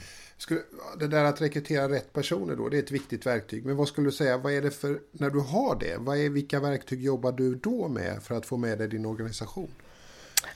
Det 0.99 1.07
där 1.07 1.25
att 1.25 1.41
rekrytera 1.41 1.89
rätt 1.89 2.13
personer 2.13 2.57
då, 2.57 2.69
det 2.69 2.79
är 2.79 2.83
ett 2.83 2.91
viktigt 2.91 3.27
verktyg. 3.27 3.67
Men 3.67 3.77
vad 3.77 3.89
skulle 3.89 4.07
du 4.07 4.13
säga, 4.13 4.39
vad 4.39 4.53
är 4.53 4.63
det 4.63 4.71
för, 4.71 4.99
när 5.13 5.31
du 5.31 5.41
har 5.41 5.77
det, 5.81 5.97
vad 5.99 6.19
är, 6.19 6.29
vilka 6.29 6.61
verktyg 6.61 7.03
jobbar 7.03 7.33
du 7.33 7.55
då 7.55 7.89
med 7.89 8.23
för 8.23 8.35
att 8.35 8.47
få 8.47 8.57
med 8.57 8.79
dig 8.79 8.89
din 8.89 9.07
organisation? 9.07 9.71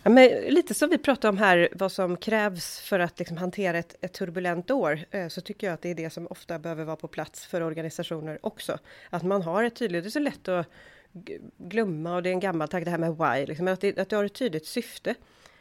Ja, 0.02 0.10
men 0.10 0.28
lite 0.30 0.74
som 0.74 0.90
vi 0.90 0.98
pratade 0.98 1.28
om 1.28 1.38
här, 1.38 1.68
vad 1.72 1.92
som 1.92 2.16
krävs 2.16 2.80
för 2.80 2.98
att 2.98 3.18
liksom 3.18 3.36
hantera 3.36 3.78
ett, 3.78 3.96
ett, 4.00 4.12
turbulent 4.12 4.70
år, 4.70 5.00
eh, 5.10 5.28
så 5.28 5.40
tycker 5.40 5.66
jag 5.66 5.74
att 5.74 5.82
det 5.82 5.90
är 5.90 5.94
det 5.94 6.10
som 6.10 6.26
ofta 6.26 6.58
behöver 6.58 6.84
vara 6.84 6.96
på 6.96 7.08
plats 7.08 7.46
för 7.46 7.62
organisationer 7.62 8.38
också. 8.42 8.78
Att 9.10 9.22
man 9.22 9.42
har 9.42 9.64
ett 9.64 9.76
tydligt, 9.76 10.04
det 10.04 10.08
är 10.08 10.10
så 10.10 10.18
lätt 10.18 10.48
att 10.48 10.66
glömma 11.58 12.14
och 12.14 12.22
det 12.22 12.28
är 12.28 12.32
en 12.32 12.40
gammal 12.40 12.68
tanke 12.68 12.84
det 12.84 12.90
här 12.90 12.98
med 12.98 13.16
why, 13.16 13.46
liksom, 13.46 13.68
att, 13.68 13.80
det, 13.80 13.98
att 13.98 14.08
du 14.08 14.16
har 14.16 14.24
ett 14.24 14.34
tydligt 14.34 14.66
syfte. 14.66 15.14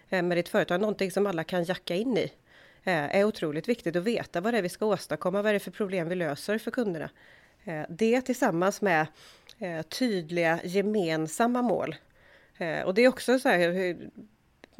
Eh, 0.09 0.23
med 0.23 0.37
ditt 0.37 0.49
företag, 0.49 0.81
någonting 0.81 1.11
som 1.11 1.27
alla 1.27 1.43
kan 1.43 1.63
jacka 1.63 1.95
in 1.95 2.17
i, 2.17 2.31
eh, 2.83 3.15
är 3.15 3.23
otroligt 3.23 3.69
viktigt 3.69 3.95
att 3.95 4.03
veta 4.03 4.41
vad 4.41 4.53
det 4.53 4.57
är 4.57 4.61
vi 4.61 4.69
ska 4.69 4.85
åstadkomma, 4.85 5.41
vad 5.41 5.51
det 5.51 5.57
är 5.57 5.59
för 5.59 5.71
problem 5.71 6.09
vi 6.09 6.15
löser 6.15 6.57
för 6.57 6.71
kunderna. 6.71 7.09
Eh, 7.63 7.83
det 7.89 8.21
tillsammans 8.21 8.81
med 8.81 9.07
tydliga 9.89 10.59
gemensamma 10.63 11.61
mål. 11.61 11.95
Och 12.85 12.93
det 12.93 13.01
är 13.01 13.07
också 13.07 13.39
så 13.39 13.49
här, 13.49 13.95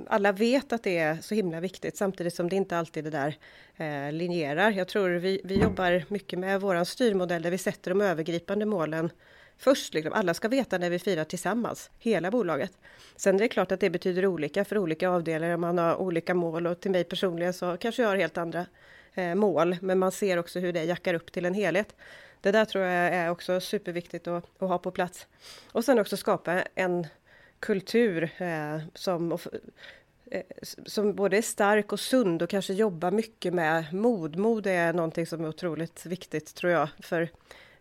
alla 0.08 0.32
vet 0.32 0.74
att 0.74 0.84
det 0.84 0.98
är 0.98 1.18
så 1.22 1.36
himla 1.36 1.60
viktigt 1.60 1.98
samtidigt 1.98 2.34
som 2.34 2.50
det 2.50 2.56
inte 2.56 2.78
alltid 2.78 3.04
det 3.04 3.10
där 3.10 3.38
eh, 3.78 4.12
linjerar. 4.12 4.72
Jag 4.72 4.88
tror 4.88 5.10
vi, 5.10 5.42
vi 5.44 5.62
jobbar 5.62 6.04
mycket 6.08 6.40
med 6.40 6.62
våran 6.62 6.86
styrmodell 6.86 7.42
där 7.42 7.52
vi 7.52 7.58
sätter 7.58 7.92
de 7.92 8.02
övergripande 8.02 8.66
målen 8.66 9.10
först. 9.58 9.94
Liksom. 9.94 10.14
Alla 10.14 10.34
ska 10.34 10.48
veta 10.48 10.78
när 10.78 10.90
vi 10.90 11.00
firar 11.00 11.24
tillsammans, 11.24 11.90
hela 12.00 12.32
bolaget. 12.32 12.72
Sen 13.16 13.36
är 13.36 13.40
det 13.40 13.48
klart 13.48 13.72
att 13.72 13.80
det 13.80 13.90
betyder 13.90 14.26
olika 14.26 14.66
för 14.66 14.78
olika 14.78 15.10
avdelningar. 15.10 15.58
Man 15.58 15.78
har 15.78 15.96
olika 15.96 16.34
mål 16.34 16.68
och 16.68 16.80
till 16.80 16.92
mig 16.92 17.04
personligen 17.04 17.54
så 17.54 17.78
kanske 17.78 18.02
jag 18.02 18.10
har 18.10 18.16
helt 18.16 18.38
andra 18.38 18.66
eh, 19.14 19.36
mål. 19.36 19.78
Men 19.82 20.00
man 20.00 20.12
ser 20.12 20.38
också 20.38 20.60
hur 20.60 20.74
det 20.74 20.84
jackar 20.84 21.14
upp 21.14 21.32
till 21.32 21.46
en 21.46 21.54
helhet. 21.54 21.96
Det 22.42 22.52
där 22.52 22.66
tror 22.66 22.84
jag 22.84 23.14
är 23.14 23.30
också 23.30 23.60
superviktigt 23.60 24.28
att, 24.28 24.46
att 24.60 24.70
ha 24.70 24.78
på 24.78 24.92
plats. 24.92 25.28
Och 25.72 25.86
sen 25.86 26.00
också 26.00 26.18
skapa 26.18 26.64
en 26.76 27.08
kultur 27.60 28.30
eh, 28.38 28.80
som 28.94 29.32
och, 29.32 29.42
eh, 30.32 30.44
som 30.86 31.16
både 31.16 31.38
är 31.38 31.42
stark 31.42 31.94
och 31.94 32.00
sund 32.00 32.42
och 32.42 32.50
kanske 32.50 32.74
jobbar 32.74 33.12
mycket 33.12 33.54
med 33.54 33.94
mod. 33.94 34.36
Mod 34.36 34.68
är 34.68 34.94
någonting 34.94 35.26
som 35.26 35.44
är 35.44 35.50
otroligt 35.50 36.06
viktigt 36.06 36.56
tror 36.56 36.72
jag 36.72 36.90
för 37.00 37.30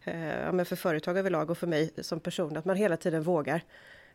eh, 0.07 0.65
för 0.65 0.77
företag 0.77 1.19
överlag 1.19 1.51
och 1.51 1.59
för 1.59 1.67
mig 1.67 1.91
som 1.99 2.21
person, 2.21 2.57
att 2.57 2.65
man 2.65 2.77
hela 2.77 2.97
tiden 2.97 3.23
vågar. 3.23 3.63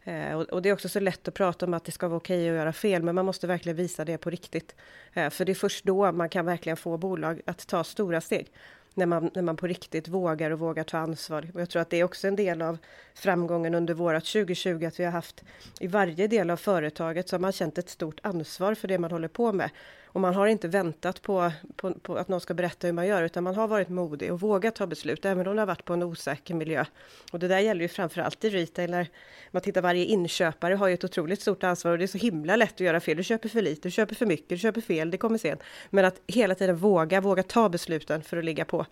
Eh, 0.03 0.33
och, 0.33 0.43
och, 0.43 0.61
det 0.61 0.69
är 0.69 0.73
också 0.73 0.89
så 0.89 0.99
lätt 0.99 1.27
att 1.27 1.33
prata 1.33 1.65
om 1.65 1.73
att 1.73 1.83
det 1.83 1.91
ska 1.91 2.07
vara 2.07 2.17
okej 2.17 2.49
att 2.49 2.55
göra 2.55 2.73
fel, 2.73 3.03
men 3.03 3.15
man 3.15 3.25
måste 3.25 3.47
verkligen 3.47 3.75
visa 3.75 4.05
det 4.05 4.17
på 4.17 4.29
riktigt. 4.29 4.75
Eh, 5.13 5.29
för 5.29 5.45
det 5.45 5.51
är 5.51 5.55
först 5.55 5.85
då 5.85 6.11
man 6.11 6.29
kan 6.29 6.45
verkligen 6.45 6.77
få 6.77 6.97
bolag 6.97 7.41
att 7.45 7.67
ta 7.67 7.83
stora 7.83 8.21
steg. 8.21 8.51
När 8.93 9.05
man, 9.05 9.29
när 9.33 9.41
man 9.41 9.57
på 9.57 9.67
riktigt 9.67 10.07
vågar 10.07 10.51
och 10.51 10.59
vågar 10.59 10.83
ta 10.83 10.97
ansvar. 10.97 11.51
Och 11.53 11.61
jag 11.61 11.69
tror 11.69 11.81
att 11.81 11.89
det 11.89 11.99
är 11.99 12.03
också 12.03 12.27
en 12.27 12.35
del 12.35 12.61
av 12.61 12.77
framgången 13.13 13.75
under 13.75 13.93
vårat 13.93 14.25
2020, 14.25 14.85
att 14.85 14.99
vi 14.99 15.03
har 15.03 15.11
haft 15.11 15.43
i 15.79 15.87
varje 15.87 16.27
del 16.27 16.49
av 16.49 16.57
företaget 16.57 17.29
så 17.29 17.35
har 17.35 17.41
man 17.41 17.51
känt 17.51 17.77
ett 17.77 17.89
stort 17.89 18.19
ansvar 18.23 18.75
för 18.75 18.87
det 18.87 18.99
man 18.99 19.11
håller 19.11 19.27
på 19.27 19.53
med. 19.53 19.69
Och 20.13 20.21
man 20.21 20.33
har 20.33 20.47
inte 20.47 20.67
väntat 20.67 21.21
på, 21.21 21.51
på, 21.75 21.93
på, 21.93 22.15
att 22.15 22.27
någon 22.27 22.41
ska 22.41 22.53
berätta 22.53 22.87
hur 22.87 22.93
man 22.93 23.07
gör, 23.07 23.23
utan 23.23 23.43
man 23.43 23.55
har 23.55 23.67
varit 23.67 23.89
modig 23.89 24.33
och 24.33 24.39
vågat 24.39 24.75
ta 24.75 24.87
beslut, 24.87 25.25
även 25.25 25.47
om 25.47 25.55
det 25.55 25.61
har 25.61 25.67
varit 25.67 25.85
på 25.85 25.93
en 25.93 26.03
osäker 26.03 26.53
miljö. 26.53 26.85
Och 27.31 27.39
det 27.39 27.47
där 27.47 27.59
gäller 27.59 27.81
ju 27.81 27.87
framförallt 27.87 28.43
i 28.43 28.49
retail, 28.49 28.91
när 28.91 29.07
man 29.51 29.61
tittar 29.61 29.81
varje 29.81 30.05
inköpare 30.05 30.75
har 30.75 30.87
ju 30.87 30.93
ett 30.93 31.03
otroligt 31.03 31.41
stort 31.41 31.63
ansvar 31.63 31.91
och 31.91 31.97
det 31.97 32.05
är 32.05 32.07
så 32.07 32.17
himla 32.17 32.55
lätt 32.55 32.73
att 32.73 32.79
göra 32.79 32.99
fel. 32.99 33.17
Du 33.17 33.23
köper 33.23 33.49
för 33.49 33.61
lite, 33.61 33.87
du 33.87 33.91
köper 33.91 34.15
för 34.15 34.25
mycket, 34.25 34.49
du 34.49 34.57
köper 34.57 34.81
fel, 34.81 35.11
det 35.11 35.17
kommer 35.17 35.37
sen. 35.37 35.57
Men 35.89 36.05
att 36.05 36.21
hela 36.27 36.55
tiden 36.55 36.77
våga, 36.77 37.21
våga 37.21 37.43
ta 37.43 37.69
besluten 37.69 38.21
för 38.21 38.37
att 38.37 38.45
ligga 38.45 38.65
på 38.65 38.85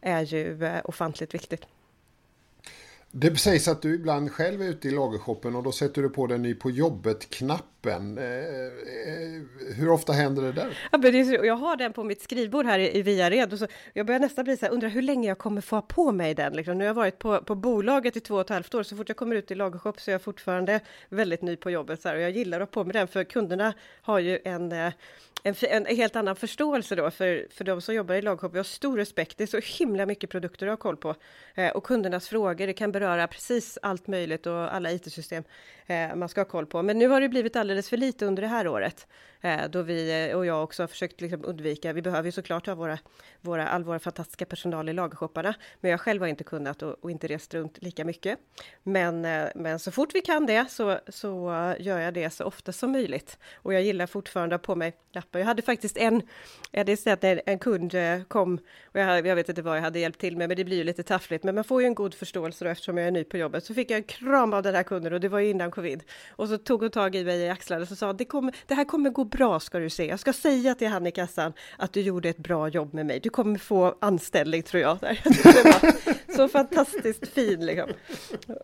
är 0.00 0.22
ju 0.22 0.64
eh, 0.64 0.80
ofantligt 0.84 1.34
viktigt. 1.34 1.66
Det 3.16 3.36
sägs 3.36 3.68
att 3.68 3.82
du 3.82 3.94
ibland 3.94 4.32
själv 4.32 4.62
är 4.62 4.66
ute 4.66 4.88
i 4.88 4.90
lagershoppen 4.90 5.56
och 5.56 5.62
då 5.62 5.72
sätter 5.72 6.02
du 6.02 6.08
på 6.08 6.26
den 6.26 6.42
ny 6.42 6.54
på 6.54 6.70
jobbet-knappen. 6.70 8.18
Eh, 8.18 8.24
eh, 8.24 9.74
hur 9.76 9.90
ofta 9.90 10.12
händer 10.12 10.42
det 10.42 10.52
där? 10.52 10.78
Ja, 10.92 10.98
men 10.98 11.12
det 11.12 11.20
är, 11.20 11.44
jag 11.44 11.56
har 11.56 11.76
den 11.76 11.92
på 11.92 12.04
mitt 12.04 12.22
skrivbord 12.22 12.66
här 12.66 12.78
i, 12.78 12.98
i 12.98 13.02
Viared 13.02 13.52
och 13.52 13.58
så, 13.58 13.66
jag 13.92 14.06
börjar 14.06 14.20
nästan 14.20 14.44
bli 14.44 14.56
så 14.56 14.66
här, 14.66 14.72
undrar 14.72 14.88
hur 14.88 15.02
länge 15.02 15.28
jag 15.28 15.38
kommer 15.38 15.60
få 15.60 15.76
ha 15.76 15.82
på 15.82 16.12
mig 16.12 16.34
den. 16.34 16.52
Liksom. 16.52 16.78
Nu 16.78 16.84
har 16.84 16.86
jag 16.86 16.94
varit 16.94 17.18
på, 17.18 17.40
på 17.40 17.54
bolaget 17.54 18.16
i 18.16 18.20
två 18.20 18.34
och 18.34 18.40
ett 18.40 18.48
halvt 18.48 18.74
år, 18.74 18.82
så 18.82 18.96
fort 18.96 19.08
jag 19.08 19.16
kommer 19.16 19.36
ut 19.36 19.50
i 19.50 19.54
lagershop 19.54 20.00
så 20.00 20.10
är 20.10 20.12
jag 20.12 20.22
fortfarande 20.22 20.80
väldigt 21.08 21.42
ny 21.42 21.56
på 21.56 21.70
jobbet. 21.70 22.02
Så 22.02 22.08
här, 22.08 22.16
och 22.16 22.22
jag 22.22 22.30
gillar 22.30 22.60
att 22.60 22.74
ha 22.74 22.82
på 22.82 22.84
mig 22.84 22.92
den, 22.92 23.08
för 23.08 23.24
kunderna 23.24 23.74
har 24.02 24.18
ju 24.18 24.38
en 24.44 24.72
eh, 24.72 24.92
en, 25.46 25.54
en, 25.60 25.86
helt 25.96 26.16
annan 26.16 26.36
förståelse 26.36 26.94
då 26.94 27.10
för, 27.10 27.46
för 27.50 27.64
de 27.64 27.80
som 27.80 27.94
jobbar 27.94 28.14
i 28.14 28.22
laghopp. 28.22 28.54
Vi 28.54 28.58
har 28.58 28.64
stor 28.64 28.96
respekt. 28.96 29.38
Det 29.38 29.44
är 29.44 29.60
så 29.60 29.60
himla 29.78 30.06
mycket 30.06 30.30
produkter 30.30 30.66
att 30.66 30.72
ha 30.72 30.76
koll 30.76 30.96
på. 30.96 31.14
Eh, 31.54 31.70
och 31.70 31.84
kundernas 31.84 32.28
frågor, 32.28 32.66
det 32.66 32.72
kan 32.72 32.92
beröra 32.92 33.26
precis 33.26 33.78
allt 33.82 34.06
möjligt 34.06 34.46
och 34.46 34.74
alla 34.74 34.92
IT-system 34.92 35.44
eh, 35.86 36.14
man 36.14 36.28
ska 36.28 36.40
ha 36.40 36.44
koll 36.44 36.66
på. 36.66 36.82
Men 36.82 36.98
nu 36.98 37.08
har 37.08 37.20
det 37.20 37.28
blivit 37.28 37.56
alldeles 37.56 37.88
för 37.88 37.96
lite 37.96 38.26
under 38.26 38.42
det 38.42 38.48
här 38.48 38.68
året. 38.68 39.06
Eh, 39.44 39.68
då 39.70 39.82
vi 39.82 40.28
eh, 40.30 40.36
och 40.36 40.46
jag 40.46 40.64
också 40.64 40.82
har 40.82 40.88
försökt 40.88 41.20
liksom 41.20 41.44
undvika, 41.44 41.92
vi 41.92 42.02
behöver 42.02 42.24
ju 42.24 42.32
såklart 42.32 42.66
ha 42.66 42.74
våra, 42.74 42.98
våra, 43.40 43.68
all 43.68 43.84
vår 43.84 43.98
fantastiska 43.98 44.44
personal 44.44 44.88
i 44.88 44.92
lagershopparna, 44.92 45.54
men 45.80 45.90
jag 45.90 46.00
själv 46.00 46.22
har 46.22 46.28
inte 46.28 46.44
kunnat 46.44 46.82
och, 46.82 47.04
och 47.04 47.10
inte 47.10 47.26
rest 47.26 47.54
runt 47.54 47.82
lika 47.82 48.04
mycket. 48.04 48.38
Men, 48.82 49.24
eh, 49.24 49.48
men 49.54 49.78
så 49.78 49.90
fort 49.90 50.14
vi 50.14 50.20
kan 50.20 50.46
det 50.46 50.70
så, 50.70 50.98
så 51.08 51.34
gör 51.78 51.98
jag 51.98 52.14
det 52.14 52.30
så 52.30 52.44
ofta 52.44 52.72
som 52.72 52.92
möjligt. 52.92 53.38
Och 53.54 53.74
jag 53.74 53.82
gillar 53.82 54.06
fortfarande 54.06 54.54
att 54.54 54.66
ha 54.66 54.74
på 54.74 54.78
mig 54.78 54.92
lappar. 55.12 55.38
Jag 55.38 55.46
hade 55.46 55.62
faktiskt 55.62 55.96
en, 55.96 56.22
jag 56.70 56.80
hade 56.80 56.96
sett 56.96 57.24
en, 57.24 57.40
en 57.46 57.58
kund 57.58 57.94
kom 58.28 58.58
och 58.84 59.00
jag, 59.00 59.26
jag 59.26 59.36
vet 59.36 59.48
inte 59.48 59.62
vad 59.62 59.76
jag 59.76 59.82
hade 59.82 59.98
hjälpt 59.98 60.20
till 60.20 60.36
med, 60.36 60.48
men 60.48 60.56
det 60.56 60.64
blir 60.64 60.76
ju 60.76 60.84
lite 60.84 61.02
taffligt. 61.02 61.44
Men 61.44 61.54
man 61.54 61.64
får 61.64 61.82
ju 61.82 61.86
en 61.86 61.94
god 61.94 62.14
förståelse 62.14 62.64
då 62.64 62.70
eftersom 62.70 62.98
jag 62.98 63.06
är 63.06 63.10
ny 63.10 63.24
på 63.24 63.36
jobbet. 63.36 63.64
Så 63.64 63.74
fick 63.74 63.90
jag 63.90 63.96
en 63.96 64.04
kram 64.04 64.52
av 64.52 64.62
den 64.62 64.74
här 64.74 64.82
kunden 64.82 65.12
och 65.12 65.20
det 65.20 65.28
var 65.28 65.38
ju 65.38 65.50
innan 65.50 65.70
covid. 65.70 66.02
Och 66.28 66.48
så 66.48 66.58
tog 66.58 66.80
hon 66.80 66.90
tag 66.90 67.14
i 67.16 67.24
mig 67.24 67.40
i 67.40 67.48
axlarna 67.48 67.82
och 67.82 67.88
så 67.88 67.96
sa 67.96 68.12
det, 68.12 68.24
kommer, 68.24 68.54
det 68.66 68.74
här 68.74 68.84
kommer 68.84 69.10
gå 69.10 69.24
bra 69.34 69.60
ska 69.60 69.78
du 69.78 69.90
se. 69.90 70.06
Jag 70.06 70.20
ska 70.20 70.32
säga 70.32 70.74
till 70.74 70.88
han 70.88 71.06
i 71.06 71.10
kassan 71.10 71.52
att 71.76 71.92
du 71.92 72.00
gjorde 72.00 72.28
ett 72.28 72.38
bra 72.38 72.68
jobb 72.68 72.94
med 72.94 73.06
mig. 73.06 73.20
Du 73.20 73.30
kommer 73.30 73.58
få 73.58 73.94
anställning 74.00 74.62
tror 74.62 74.82
jag. 74.82 74.98
så 76.36 76.48
fantastiskt 76.48 77.28
fin 77.28 77.66
liksom. 77.66 77.90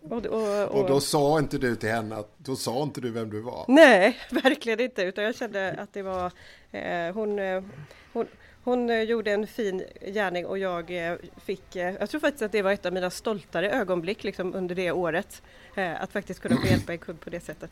Och, 0.03 0.27
och, 0.27 0.63
och, 0.63 0.81
och, 0.81 0.89
då 0.89 1.01
sa 1.01 1.39
inte 1.39 1.59
du 1.59 1.77
till 1.77 1.89
henne 1.89 2.17
att, 2.17 2.35
då 2.39 2.57
sa 2.57 2.83
inte 2.83 3.01
du 3.01 3.11
vem 3.11 3.31
du 3.31 3.41
var? 3.41 3.65
Nej, 3.69 4.19
verkligen 4.31 4.81
inte, 4.81 5.03
utan 5.03 5.25
jag 5.25 5.37
kände 5.37 5.73
att 5.79 5.93
det 5.93 6.03
var 6.03 6.33
eh, 6.71 7.15
hon, 7.15 7.39
eh, 7.39 7.63
hon 8.13 8.27
hon 8.63 8.91
eh, 8.91 9.03
gjorde 9.03 9.33
en 9.33 9.47
fin 9.47 9.83
gärning 10.01 10.47
och 10.47 10.59
jag 10.59 10.91
eh, 10.91 11.17
fick, 11.45 11.77
jag 11.77 12.11
tror 12.11 12.21
faktiskt 12.21 12.43
att 12.43 12.53
det 12.53 12.63
var 12.63 12.73
ett 12.73 12.87
av 12.87 12.93
mina 12.93 13.11
stoltare 13.11 13.71
ögonblick 13.71 14.25
liksom 14.25 14.55
under 14.55 14.75
det 14.75 14.93
året. 14.93 15.43
Att 15.75 16.13
faktiskt 16.13 16.41
kunna 16.41 16.57
få 16.57 16.67
hjälpa 16.71 16.93
en 16.93 16.99
kund 16.99 17.21
på 17.21 17.31
det 17.31 17.41
sättet. 17.41 17.71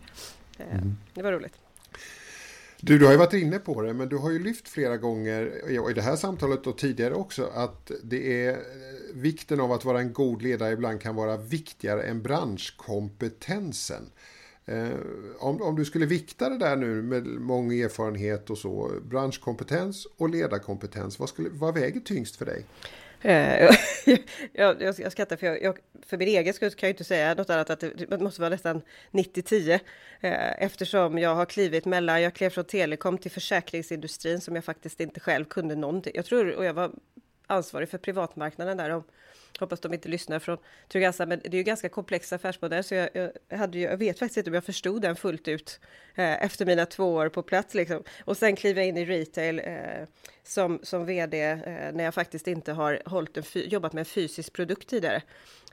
Mm. 0.59 0.97
Det 1.15 1.23
var 1.23 1.33
roligt. 1.33 1.55
Du, 2.81 2.99
du 2.99 3.05
har 3.05 3.13
ju 3.13 3.19
varit 3.19 3.33
inne 3.33 3.59
på 3.59 3.83
det, 3.83 3.95
men 3.95 4.09
du 4.09 4.17
har 4.17 4.31
ju 4.31 4.39
lyft 4.39 4.69
flera 4.69 4.97
gånger 4.97 5.71
i 5.91 5.95
det 5.95 6.03
här 6.03 6.17
samtalet 6.17 6.67
och 6.67 6.79
tidigare 6.79 7.15
också 7.15 7.51
att 7.55 7.91
det 8.03 8.47
är 8.47 8.53
eh, 8.53 8.59
vikten 9.15 9.61
av 9.61 9.73
att 9.73 9.85
vara 9.85 10.01
en 10.01 10.13
god 10.13 10.43
ledare 10.43 10.73
ibland 10.73 11.01
kan 11.01 11.17
vara 11.17 11.37
viktigare 11.37 12.03
än 12.03 12.23
branschkompetensen. 12.23 14.11
Eh, 14.65 14.89
om, 15.39 15.63
om 15.63 15.77
du 15.77 15.85
skulle 15.85 16.07
vikta 16.07 16.49
det 16.49 16.59
där 16.59 16.77
nu 16.77 17.03
med 17.03 17.27
många 17.27 17.75
erfarenhet 17.75 18.51
och 18.51 18.59
så, 18.59 18.93
branschkompetens 19.03 20.07
och 20.17 20.29
ledarkompetens, 20.29 21.19
vad, 21.19 21.29
skulle, 21.29 21.49
vad 21.53 21.75
väger 21.75 22.01
tyngst 22.01 22.37
för 22.37 22.47
dig? 22.47 22.65
Eh, 23.23 23.71
jag, 24.53 24.83
jag, 24.83 24.95
jag 24.99 25.13
skrattar 25.13 25.37
för, 25.37 25.47
jag, 25.47 25.63
jag, 25.63 25.79
för 26.07 26.17
min 26.17 26.29
egen 26.29 26.55
skull 26.55 26.71
kan 26.71 26.87
jag 26.87 26.93
inte 26.95 27.05
säga 27.05 27.35
något 27.35 27.51
annat 27.51 27.71
att 27.71 27.81
det, 27.81 27.91
det 28.09 28.21
måste 28.21 28.41
vara 28.41 28.51
nästan 28.51 28.83
90-10 29.11 29.73
eh, 30.21 30.63
eftersom 30.63 31.19
jag 31.19 31.35
har 31.35 31.47
klivit 31.47 31.85
mellan, 31.85 32.23
jag 32.23 32.35
klev 32.35 32.51
från 32.51 32.65
telekom 32.65 33.19
till 33.19 33.31
försäkringsindustrin 33.31 34.41
som 34.41 34.55
jag 34.55 34.65
faktiskt 34.65 35.01
inte 35.01 35.21
själv 35.21 35.45
kunde 35.45 35.75
någonting. 35.75 36.13
Jag 36.17 36.25
tror, 36.25 36.55
och 36.55 36.65
jag 36.65 36.75
var 36.75 36.91
ansvarig 37.49 37.89
för 37.89 37.99
privatmarknaden 37.99 38.77
där 38.77 38.91
de, 38.91 39.05
Hoppas 39.59 39.81
de 39.81 39.95
inte 39.95 40.09
lyssnar 40.09 40.39
från 40.39 40.59
Trygg-Hansa, 40.89 41.27
men 41.27 41.41
det 41.45 41.49
är 41.49 41.59
ju 41.59 41.63
ganska 41.63 41.89
komplexa 41.89 42.37
affärsmodeller, 42.37 42.83
så 42.83 42.95
jag, 42.95 43.09
jag, 43.49 43.59
hade 43.59 43.79
ju, 43.79 43.85
jag 43.85 43.97
vet 43.97 44.19
faktiskt 44.19 44.37
inte 44.37 44.51
om 44.51 44.55
jag 44.55 44.65
förstod 44.65 45.03
den 45.03 45.17
fullt 45.17 45.49
ut 45.49 45.81
eh, 46.15 46.45
efter 46.45 46.67
mina 46.67 46.87
två 46.87 47.15
år 47.15 47.29
på 47.29 47.43
plats. 47.43 47.75
Liksom. 47.75 48.03
Och 48.25 48.37
sen 48.37 48.57
kliva 48.57 48.83
in 48.83 48.97
i 48.97 49.05
retail 49.05 49.59
eh, 49.59 50.07
som, 50.45 50.81
som 50.83 51.07
vd 51.07 51.43
eh, 51.43 51.59
när 51.93 52.05
jag 52.05 52.15
faktiskt 52.15 52.47
inte 52.47 52.73
har 52.73 53.03
hållit 53.07 53.37
en, 53.37 53.45
jobbat 53.55 53.93
med 53.93 54.01
en 54.01 54.05
fysisk 54.05 54.53
produkt 54.53 54.89
tidigare. 54.89 55.23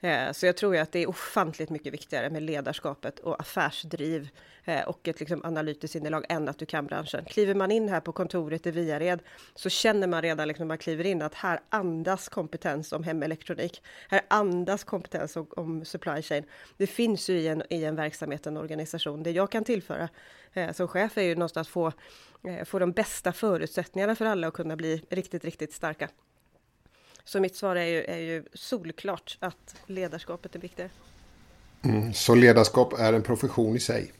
Eh, 0.06 0.32
så 0.32 0.46
jag 0.46 0.58
tror 0.58 0.76
ju 0.76 0.82
att 0.82 0.91
det 0.91 1.00
är 1.00 1.10
ofantligt 1.10 1.70
mycket 1.70 1.94
viktigare 1.94 2.30
med 2.30 2.44
ledarskapet 2.44 3.20
och 3.20 3.39
affärsdriv 3.39 4.30
eh, 4.65 4.82
och 4.82 5.08
ett 5.08 5.20
liksom 5.20 5.46
analytiskt 5.46 5.94
sinnelag 5.94 6.26
än 6.30 6.50
att 6.50 6.60
du 6.60 6.65
kan 6.65 6.86
branschen. 6.86 7.26
Kliver 7.26 7.56
man 7.56 7.72
in 7.72 7.89
här 7.89 8.00
på 8.00 8.12
kontoret 8.12 8.68
i 8.68 8.72
Viared 8.72 9.20
så 9.56 9.70
känner 9.70 10.08
man 10.08 10.22
redan 10.22 10.48
liksom 10.48 10.68
man 10.68 10.78
kliver 10.78 11.04
in 11.06 11.22
att 11.22 11.34
här 11.34 11.60
andas 11.70 12.30
kompetens 12.30 12.94
om 12.94 13.04
hemelektronik. 13.04 13.84
Här 14.10 14.22
andas 14.28 14.84
kompetens 14.84 15.36
om, 15.36 15.48
om 15.56 15.86
supply 15.86 16.22
chain. 16.22 16.44
Det 16.78 16.88
finns 16.88 17.30
ju 17.30 17.34
i 17.34 17.48
en, 17.48 17.63
i 17.70 17.84
en 17.84 17.96
verksamhet, 17.96 18.48
en 18.48 18.58
organisation. 18.58 19.24
Det 19.24 19.32
jag 19.32 19.52
kan 19.52 19.63
tillföra 19.63 20.10
eh, 20.54 20.72
som 20.72 20.88
chef 20.88 21.18
är 21.18 21.22
ju 21.22 21.36
någonstans 21.36 21.68
få, 21.68 21.91
eh, 22.48 22.65
få 22.65 22.80
de 22.80 22.91
bästa 22.91 23.34
förutsättningarna 23.34 24.15
för 24.15 24.26
alla 24.26 24.48
att 24.48 24.54
kunna 24.54 24.76
bli 24.76 25.02
riktigt, 25.10 25.46
riktigt 25.46 25.74
starka. 25.74 26.10
Så 27.26 27.40
mitt 27.40 27.56
svar 27.56 27.76
är 27.76 27.86
ju, 27.86 28.04
är 28.04 28.18
ju 28.18 28.44
solklart 28.54 29.38
att 29.40 29.76
ledarskapet 29.86 30.56
är 30.56 30.60
viktigt. 30.60 30.92
Mm, 31.84 32.14
så 32.14 32.36
ledarskap 32.36 33.00
är 33.00 33.14
en 33.14 33.24
profession 33.24 33.76
i 33.76 33.80
sig? 33.80 34.12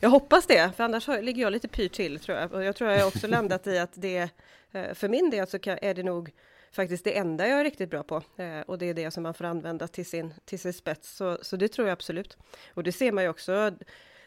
Jag 0.00 0.10
hoppas 0.10 0.46
det, 0.46 0.72
för 0.76 0.84
annars 0.84 1.08
ligger 1.08 1.42
jag 1.42 1.52
lite 1.52 1.68
pyrt 1.68 1.92
till 1.92 2.20
tror 2.20 2.38
jag. 2.38 2.52
Och 2.52 2.64
jag 2.64 2.76
tror 2.76 2.90
jag 2.90 3.08
också 3.08 3.26
landat 3.28 3.66
i 3.66 3.78
att 3.78 3.92
det, 3.94 4.28
eh, 4.72 4.94
för 4.94 5.08
min 5.08 5.30
del 5.30 5.46
så 5.46 5.58
är 5.64 5.94
det 5.94 6.02
nog 6.02 6.30
faktiskt 6.72 7.04
det 7.04 7.18
enda 7.18 7.48
jag 7.48 7.60
är 7.60 7.64
riktigt 7.64 7.90
bra 7.90 8.02
på. 8.02 8.22
Eh, 8.36 8.60
och 8.60 8.78
det 8.78 8.86
är 8.86 8.94
det 8.94 9.10
som 9.10 9.22
man 9.22 9.34
får 9.34 9.44
använda 9.44 9.88
till 9.88 10.06
sin, 10.06 10.34
till 10.44 10.58
sin 10.58 10.72
spets. 10.72 11.16
Så, 11.16 11.38
så 11.42 11.56
det 11.56 11.68
tror 11.68 11.88
jag 11.88 11.92
absolut. 11.92 12.36
Och 12.74 12.82
det 12.82 12.92
ser 12.92 13.12
man 13.12 13.24
ju 13.24 13.30
också 13.30 13.72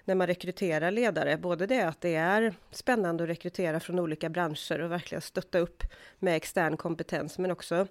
när 0.05 0.15
man 0.15 0.27
rekryterar 0.27 0.91
ledare, 0.91 1.37
både 1.37 1.67
det 1.67 1.81
att 1.81 2.01
det 2.01 2.15
är 2.15 2.53
spännande 2.71 3.23
att 3.23 3.29
rekrytera 3.29 3.79
från 3.79 3.99
olika 3.99 4.29
branscher 4.29 4.81
och 4.81 4.91
verkligen 4.91 5.21
stötta 5.21 5.59
upp 5.59 5.83
med 6.19 6.35
extern 6.35 6.77
kompetens, 6.77 7.37
men 7.37 7.51
också 7.51 7.87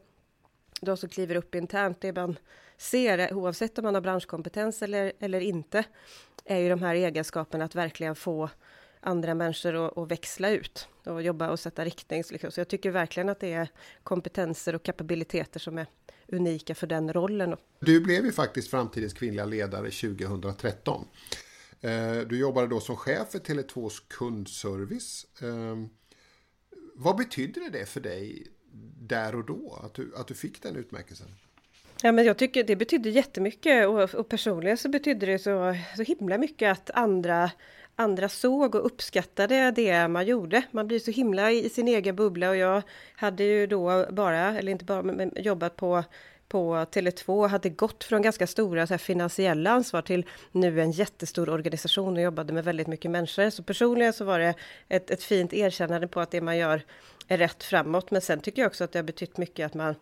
de 0.87 0.97
som 0.97 1.09
kliver 1.09 1.35
upp 1.35 1.55
internt, 1.55 2.01
det 2.01 2.13
man 2.13 2.39
ser, 2.77 3.35
oavsett 3.35 3.79
om 3.79 3.85
man 3.85 3.95
har 3.95 4.01
branschkompetens 4.01 4.83
eller, 4.83 5.13
eller 5.19 5.41
inte, 5.41 5.85
är 6.45 6.59
ju 6.59 6.69
de 6.69 6.83
här 6.83 6.95
egenskaperna 6.95 7.65
att 7.65 7.75
verkligen 7.75 8.15
få 8.15 8.51
andra 9.01 9.35
människor 9.35 9.87
att, 9.87 9.99
att 9.99 10.11
växla 10.11 10.51
ut 10.51 10.89
och 11.05 11.23
jobba 11.23 11.51
och 11.51 11.61
sätta 11.61 11.85
riktning. 11.85 12.23
Liksom. 12.31 12.51
Så 12.51 12.61
jag 12.61 12.69
tycker 12.69 12.91
verkligen 12.91 13.29
att 13.29 13.41
det 13.41 13.53
är 13.53 13.69
kompetenser 14.03 14.75
och 14.75 14.83
kapabiliteter 14.83 15.61
som 15.61 15.79
är 15.79 15.87
unika 16.29 16.75
för 16.75 16.87
den 16.87 17.13
rollen. 17.13 17.57
Du 17.81 18.01
blev 18.01 18.25
ju 18.25 18.33
faktiskt 18.33 18.71
framtidens 18.71 19.13
kvinnliga 19.13 19.45
ledare 19.45 19.91
2013. 19.91 21.05
Eh, 21.81 22.19
du 22.19 22.39
jobbade 22.39 22.67
då 22.67 22.81
som 22.81 22.97
chef 22.97 23.31
för 23.31 23.39
Tele2s 23.39 24.03
kundservice. 24.09 25.27
Eh, 25.41 25.77
vad 26.95 27.17
betydde 27.17 27.69
det 27.71 27.87
för 27.87 28.01
dig 28.01 28.47
där 29.01 29.35
och 29.35 29.45
då, 29.45 29.81
att 29.85 29.95
du, 29.95 30.13
att 30.17 30.27
du 30.27 30.35
fick 30.35 30.63
den 30.63 30.77
utmärkelsen? 30.77 31.27
Ja, 32.03 32.13
men 32.13 32.25
jag 32.25 32.37
tycker 32.37 32.65
det 32.65 32.77
betydde 32.77 33.11
jättemycket 33.11 33.89
och, 33.89 34.15
och 34.15 34.29
personligen 34.29 34.77
så 34.77 34.89
betydde 34.89 35.27
det 35.27 35.39
så, 35.39 35.77
så 35.97 36.03
himla 36.03 36.39
mycket 36.39 36.73
att 36.73 36.91
andra 36.91 37.51
andra 37.97 38.29
såg 38.29 38.75
och 38.75 38.87
uppskattade 38.87 39.71
det 39.71 40.09
man 40.09 40.27
gjorde. 40.27 40.63
Man 40.71 40.87
blir 40.87 40.99
så 40.99 41.11
himla 41.11 41.51
i 41.51 41.69
sin 41.69 41.89
egen 41.89 42.17
bubbla 42.17 42.51
och 42.51 42.57
jag 42.57 42.83
hade 43.17 43.45
ju 43.45 43.67
då 43.67 44.07
bara, 44.11 44.59
eller 44.59 44.73
inte 44.73 44.85
bara, 44.85 45.03
men 45.03 45.33
jobbat 45.37 45.77
på 45.77 46.05
på 46.53 46.75
Tele2 46.75 47.49
hade 47.49 47.69
gått 47.69 48.05
från 48.05 48.23
ganska 48.23 48.47
stora 48.47 48.87
så 48.87 48.93
här, 48.93 48.99
finansiella 48.99 49.71
ansvar 49.71 50.03
till 50.03 50.27
nu 50.53 50.81
en 50.81 50.91
jättestor 50.91 51.49
organisation 51.49 52.17
och 52.17 52.23
jobbade 52.23 52.53
med 52.53 52.65
väldigt 52.65 52.87
mycket 52.87 53.11
människor. 53.11 53.51
Så 53.51 53.63
personligen 53.63 54.13
så 54.13 54.25
var 54.25 54.39
det 54.39 54.55
ett, 54.89 55.11
ett 55.11 55.23
fint 55.23 55.53
erkännande 55.53 56.09
på 56.09 56.21
att 56.21 56.31
det 56.31 56.41
man 56.41 56.57
gör 56.57 56.83
rätt 57.39 57.65
framåt. 57.65 58.11
Men 58.11 58.21
sen 58.21 58.41
tycker 58.41 58.63
jag 58.63 58.69
också 58.69 58.85
att 58.85 58.93
det 58.93 58.99
har 58.99 59.05
betytt 59.05 59.37
mycket 59.37 59.67
att 59.67 59.75
man, 59.75 59.95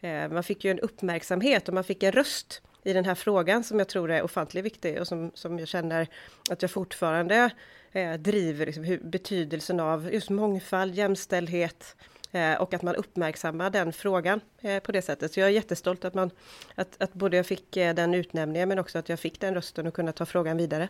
eh, 0.00 0.28
man 0.28 0.42
fick 0.42 0.64
ju 0.64 0.70
en 0.70 0.80
uppmärksamhet 0.80 1.68
och 1.68 1.74
man 1.74 1.84
fick 1.84 2.02
en 2.02 2.12
röst 2.12 2.62
i 2.82 2.92
den 2.92 3.04
här 3.04 3.14
frågan 3.14 3.64
som 3.64 3.78
jag 3.78 3.88
tror 3.88 4.10
är 4.10 4.22
ofantligt 4.22 4.64
viktig 4.64 5.00
och 5.00 5.06
som, 5.06 5.30
som 5.34 5.58
jag 5.58 5.68
känner 5.68 6.08
att 6.50 6.62
jag 6.62 6.70
fortfarande 6.70 7.50
eh, 7.92 8.14
driver 8.14 8.66
liksom, 8.66 8.84
hur, 8.84 8.98
betydelsen 8.98 9.80
av 9.80 10.12
just 10.12 10.30
mångfald, 10.30 10.94
jämställdhet, 10.94 11.96
Eh, 12.36 12.54
och 12.54 12.74
att 12.74 12.82
man 12.82 12.96
uppmärksammar 12.96 13.70
den 13.70 13.92
frågan 13.92 14.40
eh, 14.60 14.82
på 14.82 14.92
det 14.92 15.02
sättet. 15.02 15.32
Så 15.32 15.40
jag 15.40 15.46
är 15.46 15.52
jättestolt 15.52 16.04
att, 16.04 16.14
man, 16.14 16.30
att, 16.74 17.02
att 17.02 17.12
både 17.12 17.36
jag 17.36 17.46
fick 17.46 17.76
eh, 17.76 17.94
den 17.94 18.14
utnämningen 18.14 18.68
men 18.68 18.78
också 18.78 18.98
att 18.98 19.08
jag 19.08 19.20
fick 19.20 19.40
den 19.40 19.54
rösten 19.54 19.86
och 19.86 19.94
kunna 19.94 20.12
ta 20.12 20.26
frågan 20.26 20.56
vidare. 20.56 20.88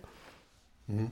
Mm. 0.89 1.11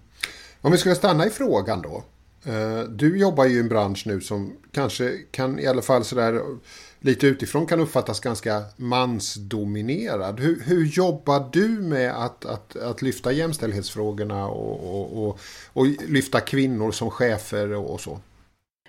Om 0.61 0.73
vi 0.73 0.79
skulle 0.79 0.95
stanna 0.95 1.27
i 1.27 1.31
frågan 1.31 1.83
då. 1.83 2.05
Eh, 2.47 2.81
du 2.89 3.19
jobbar 3.19 3.45
ju 3.45 3.57
i 3.57 3.61
en 3.61 3.69
bransch 3.69 4.07
nu 4.07 4.21
som 4.21 4.57
kanske 4.73 5.19
kan 5.31 5.59
i 5.59 5.67
alla 5.67 5.83
fall 5.83 6.05
sådär 6.05 6.41
lite 7.01 7.27
utifrån 7.27 7.67
kan 7.67 7.81
uppfattas 7.81 8.21
ganska 8.21 8.63
mansdominerad. 8.77 10.41
Hur, 10.41 10.61
hur 10.61 10.85
jobbar 10.85 11.49
du 11.53 11.69
med 11.69 12.25
att, 12.25 12.45
att, 12.45 12.77
att 12.77 13.03
lyfta 13.03 13.33
jämställdhetsfrågorna 13.33 14.47
och, 14.47 15.01
och, 15.01 15.29
och, 15.29 15.41
och 15.73 15.87
lyfta 15.87 16.41
kvinnor 16.41 16.93
som 16.93 17.11
chefer 17.11 17.73
och 17.73 18.01
så? 18.01 18.21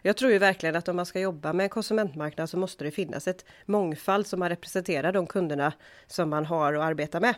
Jag 0.02 0.18
tror 0.18 0.32
ju 0.32 0.38
verkligen 0.38 0.76
att 0.76 0.88
om 0.88 0.96
man 0.96 1.06
ska 1.06 1.20
jobba 1.20 1.54
med 1.54 1.72
konsumentmarknad 1.72 2.50
så 2.50 2.58
måste 2.58 2.84
det 2.84 2.92
finnas 2.92 3.28
ett 3.28 3.46
mångfald 3.66 4.28
som 4.28 4.40
man 4.40 4.50
representerar 4.50 5.12
de 5.12 5.28
kunderna 5.28 5.74
som 6.08 6.30
man 6.30 6.46
har 6.46 6.74
att 6.74 6.84
arbeta 6.84 7.20
med. 7.20 7.36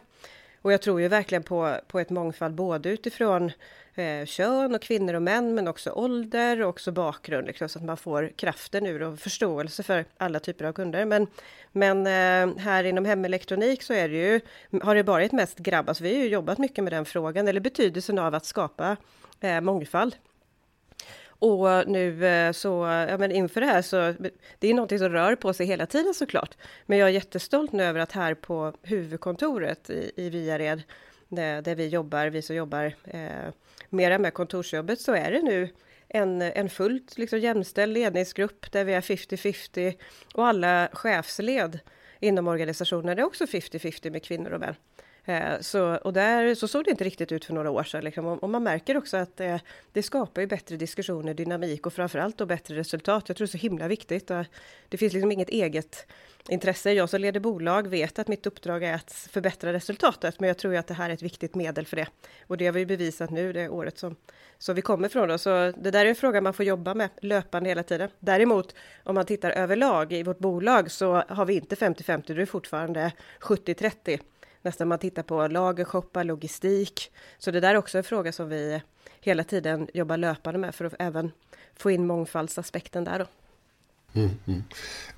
Och 0.62 0.74
jag 0.74 0.82
tror 0.82 1.02
ju 1.02 1.08
verkligen 1.08 1.44
på, 1.44 1.78
på 1.88 2.00
ett 2.00 2.10
mångfald 2.10 2.56
både 2.56 2.90
utifrån 2.90 3.52
eh, 3.96 4.26
kön 4.26 4.76
och 4.76 4.82
kvinnor 4.82 5.14
och 5.14 5.22
män, 5.22 5.56
men 5.56 5.68
också 5.68 5.92
ålder 5.92 6.62
och 6.62 6.70
också 6.70 6.92
bakgrund, 6.92 7.48
liksom, 7.48 7.70
så 7.70 7.80
att 7.80 7.86
man 7.86 7.98
får 7.98 8.32
kraften 8.36 8.86
ur 8.86 9.04
och 9.04 9.20
förståelse 9.20 9.84
för 9.84 10.06
alla 10.18 10.40
typer 10.40 10.66
av 10.66 10.74
kunder. 10.74 11.06
Men, 11.06 11.28
men 11.72 12.08
eh, 12.08 12.58
här 12.64 12.84
inom 12.84 13.06
hemelektronik 13.06 13.84
så 13.84 13.94
är 13.94 14.10
det 14.10 14.16
ju, 14.16 14.42
har 14.82 14.96
det 14.96 15.04
varit 15.04 15.32
mest 15.32 15.58
grabbar, 15.58 15.94
så 15.94 16.04
vi 16.04 16.16
har 16.16 16.24
ju 16.24 16.30
jobbat 16.30 16.58
mycket 16.58 16.84
med 16.84 16.94
den 16.94 17.06
frågan, 17.06 17.48
eller 17.48 17.60
betydelsen 17.60 18.20
av 18.20 18.36
att 18.36 18.46
skapa 18.46 18.98
eh, 19.40 19.62
mångfald 19.62 20.16
och 21.40 21.88
nu 21.88 22.26
eh, 22.26 22.52
så, 22.52 22.70
ja 23.10 23.18
men 23.18 23.32
inför 23.32 23.62
det 23.62 23.68
här 23.68 23.82
så, 23.82 24.14
det 24.60 24.68
är 24.68 24.74
någonting 24.74 25.00
som 25.00 25.10
rör 25.10 25.36
på 25.36 25.54
sig 25.54 25.66
hela 25.66 25.86
tiden 25.86 26.14
såklart. 26.14 26.58
Men 26.86 26.98
jag 26.98 27.10
är 27.10 27.14
jättestolt 27.14 27.72
nu 27.72 27.84
över 27.84 28.00
att 28.00 28.12
här 28.12 28.34
på 28.34 28.74
huvudkontoret 28.82 29.90
i, 29.90 30.12
i 30.16 30.30
Viared, 30.30 30.82
där, 31.28 31.62
där 31.62 31.76
vi 31.76 31.88
jobbar, 31.88 32.28
vi 32.28 32.42
som 32.42 32.56
jobbar 32.56 32.94
eh, 33.04 33.54
mera 33.90 34.20
med 34.20 34.34
kontorsjobbet, 34.34 35.02
så 35.02 35.14
är 35.14 35.32
det 35.32 35.42
nu 35.42 35.70
en, 36.08 36.42
en 36.42 36.70
fullt 36.70 37.18
liksom, 37.18 37.40
jämställd 37.40 37.94
ledningsgrupp 37.94 38.72
där 38.72 38.84
vi 38.84 38.94
är 38.94 39.02
50-50 39.02 39.98
och 40.34 40.48
alla 40.48 40.90
chefsled 40.94 41.80
inom 42.20 42.48
organisationen 42.48 43.20
är 43.20 43.24
också 43.24 43.46
50-50 43.46 44.10
med 44.10 44.24
kvinnor 44.24 44.52
och 44.52 44.60
män. 44.60 44.76
Eh, 45.28 45.60
så, 45.60 45.96
och 45.96 46.14
där, 46.14 46.56
så 46.56 46.68
såg 46.68 46.84
det 46.84 46.92
inte 46.92 47.04
riktigt 47.04 47.32
ut 47.32 47.46
för 47.46 47.54
några 47.54 47.72
år 47.72 47.84
sedan. 47.84 48.04
Liksom. 48.04 48.26
Och, 48.26 48.50
man 48.50 48.64
märker 48.64 48.98
också 48.98 49.18
att 49.18 49.40
eh, 49.40 49.58
det 49.92 50.04
skapar 50.04 50.42
ju 50.42 50.48
bättre 50.48 50.78
diskussioner, 50.78 51.34
dynamik 51.34 51.86
och 51.86 51.94
framförallt 51.94 52.38
då 52.38 52.46
bättre 52.46 52.76
resultat. 52.76 53.24
Jag 53.28 53.38
tror 53.38 53.48
det 53.48 53.50
är 53.50 53.58
så 53.58 53.62
himla 53.62 53.88
viktigt. 53.88 54.32
Det 54.90 54.98
finns 54.98 55.14
liksom 55.14 55.32
inget 55.32 55.50
eget 55.50 56.08
intresse. 56.50 56.92
Jag 56.92 57.10
som 57.10 57.22
leder 57.22 57.40
bolag 57.40 57.88
vet 57.88 58.20
att 58.20 58.28
mitt 58.28 58.46
uppdrag 58.46 58.84
är 58.84 58.94
att 58.94 59.12
förbättra 59.12 59.74
resultatet, 59.74 60.40
men 60.40 60.48
jag 60.48 60.58
tror 60.58 60.74
ju 60.74 60.80
att 60.80 60.88
det 60.88 60.94
här 60.94 61.10
är 61.10 61.14
ett 61.14 61.22
viktigt 61.22 61.56
medel 61.56 61.86
för 61.86 61.96
det. 61.96 62.08
Och 62.48 62.58
det 62.58 62.66
har 62.66 62.74
vi 62.74 62.86
bevisat 62.86 63.30
nu 63.30 63.54
det 63.54 63.70
året 63.70 63.98
som, 63.98 64.16
som 64.58 64.76
vi 64.76 64.82
kommer 64.82 65.10
från. 65.10 65.30
Då. 65.30 65.38
Så 65.38 65.50
det 65.78 65.92
där 65.92 66.06
är 66.06 66.10
en 66.10 66.16
fråga 66.16 66.42
man 66.42 66.54
får 66.54 66.66
jobba 66.66 66.94
med 66.94 67.10
löpande 67.22 67.70
hela 67.70 67.84
tiden. 67.84 68.10
Däremot 68.20 68.76
om 69.04 69.16
man 69.16 69.26
tittar 69.26 69.52
överlag 69.52 70.14
i 70.14 70.24
vårt 70.24 70.40
bolag 70.40 70.92
så 70.92 71.24
har 71.28 71.46
vi 71.46 71.54
inte 71.54 71.76
50-50, 71.76 72.34
det 72.34 72.42
är 72.42 72.46
fortfarande 72.46 73.12
70-30 73.40 74.20
nästan 74.68 74.88
man 74.88 75.00
tittar 75.00 75.24
på 75.24 75.48
lagershoppar, 75.48 76.24
logistik. 76.24 77.12
Så 77.38 77.52
det 77.52 77.60
där 77.60 77.74
är 77.74 77.78
också 77.78 77.98
en 77.98 78.04
fråga 78.04 78.32
som 78.32 78.50
vi 78.50 78.82
hela 79.22 79.44
tiden 79.44 79.88
jobbar 79.94 80.18
löpande 80.18 80.60
med 80.60 80.76
för 80.76 80.86
att 80.86 80.94
även 81.00 81.32
få 81.76 81.92
in 81.92 82.08
mångfaldsaspekten 82.08 83.04
där 83.04 83.20
då. 83.20 83.26
Mm, 84.20 84.30
mm. 84.48 84.64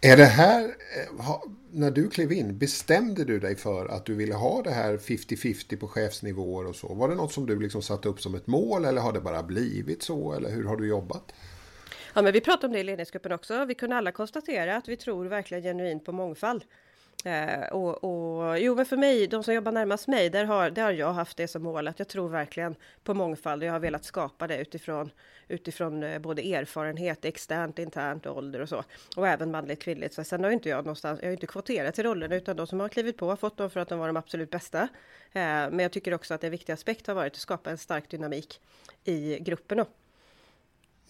Är 0.01 0.17
det 0.17 0.25
här, 0.25 0.63
eh, 0.63 1.35
när 1.71 1.91
du 1.91 2.09
klev 2.09 2.31
in, 2.31 2.57
bestämde 2.57 3.23
du 3.23 3.39
dig 3.39 3.55
för 3.55 3.85
att 3.85 4.05
du 4.05 4.15
ville 4.15 4.35
ha 4.35 4.61
det 4.61 4.71
här 4.71 4.97
50-50 4.97 5.77
på 5.77 5.87
chefsnivåer 5.87 6.67
och 6.67 6.75
så? 6.75 6.93
Var 6.93 7.09
det 7.09 7.15
något 7.15 7.33
som 7.33 7.45
du 7.45 7.59
liksom 7.59 7.81
satte 7.81 8.09
upp 8.09 8.21
som 8.21 8.35
ett 8.35 8.47
mål 8.47 8.85
eller 8.85 9.01
har 9.01 9.13
det 9.13 9.21
bara 9.21 9.43
blivit 9.43 10.03
så? 10.03 10.33
Eller 10.33 10.49
hur 10.49 10.63
har 10.63 10.77
du 10.77 10.87
jobbat? 10.87 11.33
Ja, 12.13 12.21
men 12.21 12.33
vi 12.33 12.41
pratade 12.41 12.67
om 12.67 12.73
det 12.73 12.79
i 12.79 12.83
ledningsgruppen 12.83 13.31
också. 13.31 13.65
Vi 13.65 13.73
kunde 13.73 13.95
alla 13.95 14.11
konstatera 14.11 14.77
att 14.77 14.87
vi 14.87 14.97
tror 14.97 15.25
verkligen 15.25 15.63
genuint 15.63 16.05
på 16.05 16.11
mångfald. 16.11 16.63
Eh, 17.25 17.67
och, 17.67 18.03
och, 18.03 18.59
jo, 18.59 18.75
men 18.75 18.85
för 18.85 18.97
mig, 18.97 19.27
de 19.27 19.43
som 19.43 19.53
jobbar 19.53 19.71
närmast 19.71 20.07
mig, 20.07 20.29
där 20.29 20.45
har, 20.45 20.69
där 20.69 20.83
har 20.83 20.91
jag 20.91 21.13
haft 21.13 21.37
det 21.37 21.47
som 21.47 21.63
mål 21.63 21.87
att 21.87 21.99
jag 21.99 22.07
tror 22.07 22.29
verkligen 22.29 22.75
på 23.03 23.13
mångfald 23.13 23.63
och 23.63 23.67
jag 23.67 23.73
har 23.73 23.79
velat 23.79 24.05
skapa 24.05 24.47
det 24.47 24.57
utifrån, 24.57 25.11
utifrån 25.47 26.03
eh, 26.03 26.19
både 26.19 26.41
erfarenhet, 26.41 27.25
externt, 27.25 27.79
internt, 27.79 28.27
ålder 28.27 28.61
och 28.61 28.69
så. 28.69 28.83
Och 29.15 29.27
även 29.27 29.51
manligt, 29.51 29.81
kvinnligt. 29.81 30.13
Så 30.13 30.23
sen 30.23 30.43
har 30.43 30.51
inte 30.51 30.69
jag 30.69 30.77
någonstans, 30.77 31.19
jag 31.21 31.27
har 31.27 31.33
inte 31.33 31.47
kvoterat 31.47 31.95
till 31.95 32.03
rollerna 32.03 32.35
utan 32.35 32.55
de 32.55 32.67
som 32.67 32.79
har 32.79 32.89
klivit 32.89 33.17
på 33.17 33.29
har 33.29 33.35
fått 33.35 33.57
dem 33.57 33.69
för 33.69 33.79
att 33.79 33.89
de 33.89 33.99
var 33.99 34.07
de 34.07 34.17
absolut 34.17 34.49
bästa. 34.49 34.81
Eh, 34.81 34.89
men 35.41 35.79
jag 35.79 35.91
tycker 35.91 36.13
också 36.13 36.33
att 36.33 36.43
en 36.43 36.51
viktig 36.51 36.73
aspekt 36.73 37.07
har 37.07 37.13
varit 37.13 37.33
att 37.33 37.39
skapa 37.39 37.71
en 37.71 37.77
stark 37.77 38.09
dynamik 38.09 38.61
i 39.03 39.39
gruppen. 39.39 39.85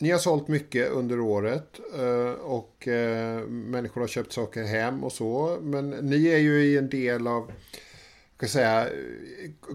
Ni 0.02 0.12
har 0.12 0.20
sålt 0.20 0.48
mycket 0.48 0.92
under 0.92 1.20
året 1.20 1.80
eh, 1.98 2.32
och 2.32 2.88
eh, 2.88 3.48
människor 3.48 4.02
har 4.02 4.08
köpt 4.08 4.34
saker 4.34 4.64
hem 4.64 5.04
och 5.04 5.12
så. 5.12 5.58
Men 5.62 5.90
ni 5.90 6.28
är 6.28 6.38
ju 6.38 6.64
i 6.64 6.78
en 6.78 6.90
del 6.90 7.28
av 7.28 7.52
ska 8.38 8.48
säga, 8.48 8.88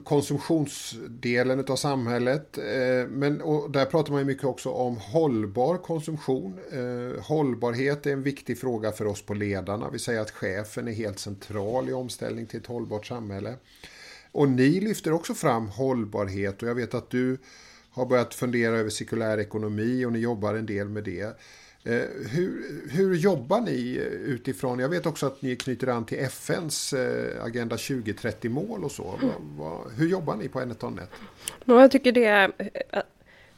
konsumtionsdelen 0.04 1.64
av 1.68 1.76
samhället. 1.76 2.58
Eh, 2.58 3.08
men 3.08 3.40
och 3.40 3.70
där 3.70 3.84
pratar 3.84 4.12
man 4.12 4.20
ju 4.20 4.26
mycket 4.26 4.44
också 4.44 4.70
om 4.70 4.96
hållbar 4.96 5.76
konsumtion. 5.76 6.58
Hållbarhet 7.20 8.06
är 8.06 8.12
en 8.12 8.22
viktig 8.22 8.58
fråga 8.58 8.92
för 8.92 9.06
oss 9.06 9.22
på 9.22 9.34
ledarna. 9.34 9.90
Vi 9.90 9.98
säger 9.98 10.20
att 10.20 10.30
chefen 10.30 10.88
är 10.88 10.92
helt 10.92 11.18
central 11.18 11.88
i 11.88 11.92
omställning 11.92 12.46
till 12.46 12.60
ett 12.60 12.66
hållbart 12.66 13.06
samhälle. 13.06 13.54
Och 14.32 14.48
ni 14.48 14.80
lyfter 14.80 15.12
också 15.12 15.34
fram 15.34 15.68
hållbarhet 15.68 16.62
och 16.62 16.68
jag 16.68 16.74
vet 16.74 16.94
att 16.94 17.10
du 17.10 17.38
har 17.94 18.06
börjat 18.06 18.34
fundera 18.34 18.76
över 18.76 18.90
cirkulär 18.90 19.38
ekonomi 19.38 20.04
och 20.04 20.12
ni 20.12 20.18
jobbar 20.18 20.54
en 20.54 20.66
del 20.66 20.88
med 20.88 21.04
det. 21.04 21.22
Eh, 21.86 22.02
hur, 22.30 22.80
hur 22.90 23.14
jobbar 23.14 23.60
ni 23.60 24.00
utifrån, 24.24 24.78
jag 24.78 24.88
vet 24.88 25.06
också 25.06 25.26
att 25.26 25.42
ni 25.42 25.56
knyter 25.56 25.86
an 25.86 26.04
till 26.04 26.18
FNs 26.18 26.92
eh, 26.92 27.44
Agenda 27.44 27.76
2030-mål 27.76 28.84
och 28.84 28.92
så. 28.92 29.18
Hur 29.96 30.08
jobbar 30.08 30.36
ni 30.36 30.48
på 30.48 30.60
Eneton.net? 30.60 31.10
Jag 31.64 31.90
tycker 31.90 32.12
det 32.12 32.24
är 32.24 32.52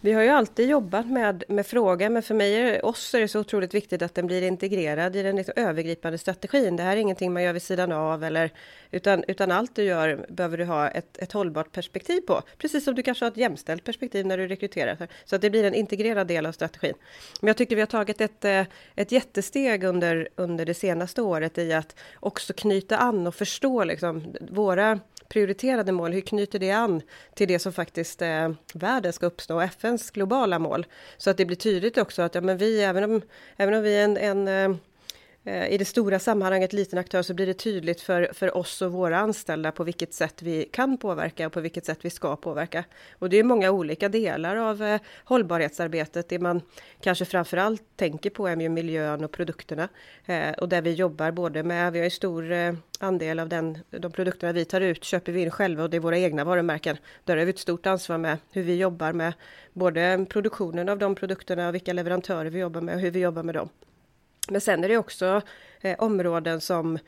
vi 0.00 0.12
har 0.12 0.22
ju 0.22 0.28
alltid 0.28 0.68
jobbat 0.68 1.06
med, 1.06 1.44
med 1.48 1.66
frågan, 1.66 2.12
men 2.12 2.22
för 2.22 2.34
mig, 2.34 2.80
oss 2.80 3.14
är 3.14 3.20
det 3.20 3.28
så 3.28 3.40
otroligt 3.40 3.74
viktigt 3.74 4.02
att 4.02 4.14
den 4.14 4.26
blir 4.26 4.42
integrerad 4.42 5.16
i 5.16 5.22
den 5.22 5.36
liksom 5.36 5.54
övergripande 5.56 6.18
strategin. 6.18 6.76
Det 6.76 6.82
här 6.82 6.96
är 6.96 7.00
ingenting 7.00 7.32
man 7.32 7.42
gör 7.42 7.52
vid 7.52 7.62
sidan 7.62 7.92
av, 7.92 8.24
eller, 8.24 8.50
utan, 8.90 9.24
utan 9.28 9.50
allt 9.50 9.74
du 9.74 9.82
gör 9.82 10.26
behöver 10.28 10.58
du 10.58 10.64
ha 10.64 10.88
ett, 10.88 11.18
ett 11.18 11.32
hållbart 11.32 11.72
perspektiv 11.72 12.20
på. 12.20 12.42
Precis 12.58 12.84
som 12.84 12.94
du 12.94 13.02
kanske 13.02 13.24
har 13.24 13.30
ett 13.30 13.36
jämställt 13.36 13.84
perspektiv 13.84 14.26
när 14.26 14.38
du 14.38 14.48
rekryterar. 14.48 15.08
Så 15.24 15.36
att 15.36 15.42
det 15.42 15.50
blir 15.50 15.64
en 15.64 15.74
integrerad 15.74 16.26
del 16.26 16.46
av 16.46 16.52
strategin. 16.52 16.94
Men 17.40 17.46
jag 17.46 17.56
tycker 17.56 17.76
vi 17.76 17.82
har 17.82 17.86
tagit 17.86 18.20
ett, 18.20 18.44
eh, 18.44 18.64
ett 18.94 19.12
jättesteg 19.12 19.84
under, 19.84 20.28
under 20.36 20.66
det 20.66 20.74
senaste 20.74 21.22
året 21.22 21.58
i 21.58 21.72
att 21.72 21.96
också 22.20 22.52
knyta 22.52 22.96
an 22.96 23.26
och 23.26 23.34
förstå 23.34 23.84
liksom, 23.84 24.34
våra 24.50 25.00
prioriterade 25.28 25.92
mål, 25.92 26.12
hur 26.12 26.20
knyter 26.20 26.58
det 26.58 26.70
an 26.70 27.02
till 27.34 27.48
det 27.48 27.58
som 27.58 27.72
faktiskt 27.72 28.22
eh, 28.22 28.50
världen 28.74 29.12
ska 29.12 29.26
uppnå, 29.26 29.60
FNs 29.60 30.10
globala 30.10 30.58
mål? 30.58 30.86
Så 31.16 31.30
att 31.30 31.36
det 31.36 31.44
blir 31.44 31.56
tydligt 31.56 31.98
också 31.98 32.22
att 32.22 32.34
ja, 32.34 32.40
men 32.40 32.58
vi, 32.58 32.82
även 32.82 33.04
om, 33.04 33.22
även 33.56 33.74
om 33.74 33.82
vi 33.82 33.96
är 33.96 34.04
en, 34.04 34.16
en 34.16 34.48
eh, 34.48 34.76
Eh, 35.46 35.68
i 35.68 35.78
det 35.78 35.84
stora 35.84 36.18
sammanhanget 36.18 36.72
liten 36.72 36.98
aktör 36.98 37.22
så 37.22 37.34
blir 37.34 37.46
det 37.46 37.54
tydligt 37.54 38.00
för, 38.00 38.30
för 38.32 38.56
oss 38.56 38.82
och 38.82 38.92
våra 38.92 39.18
anställda 39.18 39.72
på 39.72 39.84
vilket 39.84 40.14
sätt 40.14 40.42
vi 40.42 40.64
kan 40.64 40.98
påverka 40.98 41.46
och 41.46 41.52
på 41.52 41.60
vilket 41.60 41.84
sätt 41.84 41.98
vi 42.02 42.10
ska 42.10 42.36
påverka. 42.36 42.84
Och 43.18 43.30
det 43.30 43.36
är 43.36 43.44
många 43.44 43.70
olika 43.70 44.08
delar 44.08 44.56
av 44.56 44.82
eh, 44.82 45.00
hållbarhetsarbetet. 45.24 46.28
Det 46.28 46.38
man 46.38 46.62
kanske 47.00 47.24
framförallt 47.24 47.82
tänker 47.96 48.30
på 48.30 48.46
är 48.46 48.56
ju 48.56 48.68
miljön 48.68 49.24
och 49.24 49.32
produkterna. 49.32 49.88
Eh, 50.26 50.50
och 50.50 50.68
där 50.68 50.82
vi 50.82 50.92
jobbar 50.92 51.30
både 51.30 51.62
med, 51.62 51.92
vi 51.92 51.98
har 51.98 52.04
en 52.04 52.10
stor 52.10 52.52
eh, 52.52 52.74
andel 52.98 53.38
av 53.38 53.48
den, 53.48 53.78
de 53.90 54.12
produkterna 54.12 54.52
vi 54.52 54.64
tar 54.64 54.80
ut 54.80 55.04
köper 55.04 55.32
vi 55.32 55.42
in 55.42 55.50
själva 55.50 55.82
och 55.82 55.90
det 55.90 55.96
är 55.96 56.00
våra 56.00 56.18
egna 56.18 56.44
varumärken. 56.44 56.96
Där 57.24 57.36
har 57.36 57.44
vi 57.44 57.50
ett 57.50 57.58
stort 57.58 57.86
ansvar 57.86 58.18
med 58.18 58.38
hur 58.52 58.62
vi 58.62 58.76
jobbar 58.76 59.12
med 59.12 59.32
både 59.72 60.26
produktionen 60.30 60.88
av 60.88 60.98
de 60.98 61.14
produkterna 61.14 61.68
och 61.68 61.74
vilka 61.74 61.92
leverantörer 61.92 62.50
vi 62.50 62.58
jobbar 62.58 62.80
med 62.80 62.94
och 62.94 63.00
hur 63.00 63.10
vi 63.10 63.20
jobbar 63.20 63.42
med 63.42 63.54
dem. 63.54 63.68
Men 64.50 64.60
sen 64.60 64.84
är 64.84 64.88
det 64.88 64.96
också 64.96 65.42
eh, 65.80 65.96
områden 65.98 66.60
som 66.60 66.98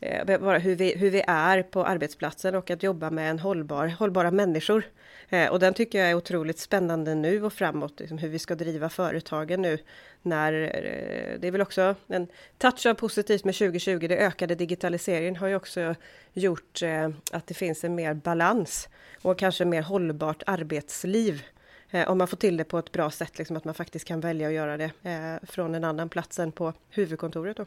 eh, 0.00 0.26
hur, 0.58 0.74
vi, 0.74 0.96
hur 0.96 1.10
vi 1.10 1.22
är 1.26 1.62
på 1.62 1.84
arbetsplatsen 1.84 2.54
och 2.54 2.70
att 2.70 2.82
jobba 2.82 3.10
med 3.10 3.30
en 3.30 3.38
hållbar, 3.38 3.86
hållbara 3.86 4.30
människor. 4.30 4.84
Eh, 5.28 5.48
och 5.48 5.58
den 5.58 5.74
tycker 5.74 5.98
jag 5.98 6.10
är 6.10 6.14
otroligt 6.14 6.58
spännande 6.58 7.14
nu 7.14 7.44
och 7.44 7.52
framåt, 7.52 8.00
liksom 8.00 8.18
hur 8.18 8.28
vi 8.28 8.38
ska 8.38 8.54
driva 8.54 8.88
företagen 8.88 9.62
nu. 9.62 9.78
När, 10.22 10.52
eh, 10.52 11.40
det 11.40 11.48
är 11.48 11.50
väl 11.50 11.60
också 11.60 11.94
en 12.08 12.26
touch 12.58 12.86
av 12.86 12.94
positivt 12.94 13.44
med 13.44 13.54
2020, 13.54 14.06
det 14.08 14.18
ökade 14.18 14.54
digitaliseringen 14.54 15.36
har 15.36 15.48
ju 15.48 15.56
också 15.56 15.94
gjort 16.32 16.82
eh, 16.82 17.08
att 17.32 17.46
det 17.46 17.54
finns 17.54 17.84
en 17.84 17.94
mer 17.94 18.14
balans 18.14 18.88
och 19.22 19.38
kanske 19.38 19.64
mer 19.64 19.82
hållbart 19.82 20.42
arbetsliv 20.46 21.42
Eh, 21.90 22.10
om 22.10 22.18
man 22.18 22.28
får 22.28 22.36
till 22.36 22.56
det 22.56 22.64
på 22.64 22.78
ett 22.78 22.92
bra 22.92 23.10
sätt, 23.10 23.38
liksom 23.38 23.56
att 23.56 23.64
man 23.64 23.74
faktiskt 23.74 24.04
kan 24.04 24.20
välja 24.20 24.48
att 24.48 24.54
göra 24.54 24.76
det 24.76 24.90
eh, 25.02 25.48
från 25.48 25.74
en 25.74 25.84
annan 25.84 26.08
plats 26.08 26.38
än 26.38 26.52
på 26.52 26.72
huvudkontoret. 26.90 27.56
Då. 27.56 27.66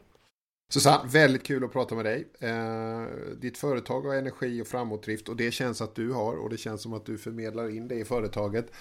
Susanne, 0.72 1.08
väldigt 1.08 1.42
kul 1.42 1.64
att 1.64 1.72
prata 1.72 1.94
med 1.94 2.04
dig. 2.04 2.28
Eh, 2.40 3.04
ditt 3.40 3.58
företag 3.58 4.00
har 4.00 4.14
energi 4.14 4.62
och 4.62 4.66
framåtdrift 4.66 5.28
och 5.28 5.36
det 5.36 5.50
känns 5.50 5.80
att 5.80 5.94
du 5.94 6.12
har 6.12 6.36
och 6.36 6.50
det 6.50 6.56
känns 6.56 6.82
som 6.82 6.92
att 6.92 7.06
du 7.06 7.18
förmedlar 7.18 7.76
in 7.76 7.88
det 7.88 7.94
i 7.94 8.04
företaget. 8.04 8.72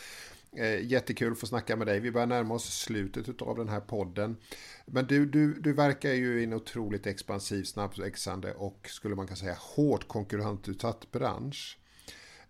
Eh, 0.56 0.86
jättekul 0.86 1.32
att 1.32 1.40
få 1.40 1.46
snacka 1.46 1.76
med 1.76 1.88
dig. 1.88 2.00
Vi 2.00 2.12
börjar 2.12 2.28
närma 2.28 2.54
oss 2.54 2.80
slutet 2.80 3.42
av 3.42 3.58
den 3.58 3.70
här 3.70 3.80
podden. 3.80 4.38
Men 4.86 5.08
du, 5.08 5.26
du, 5.26 5.54
du 5.54 5.74
verkar 5.74 6.14
ju 6.14 6.42
i 6.42 6.44
en 6.44 6.54
otroligt 6.54 7.08
expansiv, 7.08 7.64
snabbväxande 7.64 8.54
och 8.54 8.88
skulle 8.90 9.16
man 9.16 9.28
kunna 9.28 9.38
säga 9.38 9.58
hårt 9.60 10.08
konkurrensutsatt 10.08 11.12
bransch. 11.12 11.80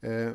Eh, 0.02 0.32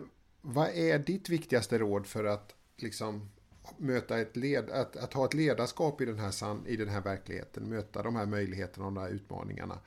vad 0.47 0.69
är 0.69 0.99
ditt 0.99 1.29
viktigaste 1.29 1.79
råd 1.79 2.07
för 2.07 2.25
att 2.25 2.55
liksom 2.77 3.31
möta 3.77 4.21
ett 4.21 4.37
led, 4.37 4.71
att, 4.71 4.97
att 4.97 5.13
ha 5.13 5.25
ett 5.25 5.35
ledarskap 5.35 6.01
i 6.01 6.05
den, 6.05 6.19
här 6.19 6.33
i 6.67 6.77
den 6.77 6.89
här 6.89 7.01
verkligheten, 7.01 7.69
möta 7.69 8.03
de 8.03 8.17
här 8.17 8.27
möjligheterna 8.27 8.87
och 8.87 8.93
de 8.93 9.01
här 9.01 9.11
utmaningarna. 9.11 9.79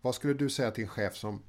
Vad 0.00 0.14
skulle 0.14 0.34
du 0.34 0.50
säga 0.50 0.70
till 0.70 0.84
en 0.84 0.90
chef 0.90 1.16
som 1.16 1.42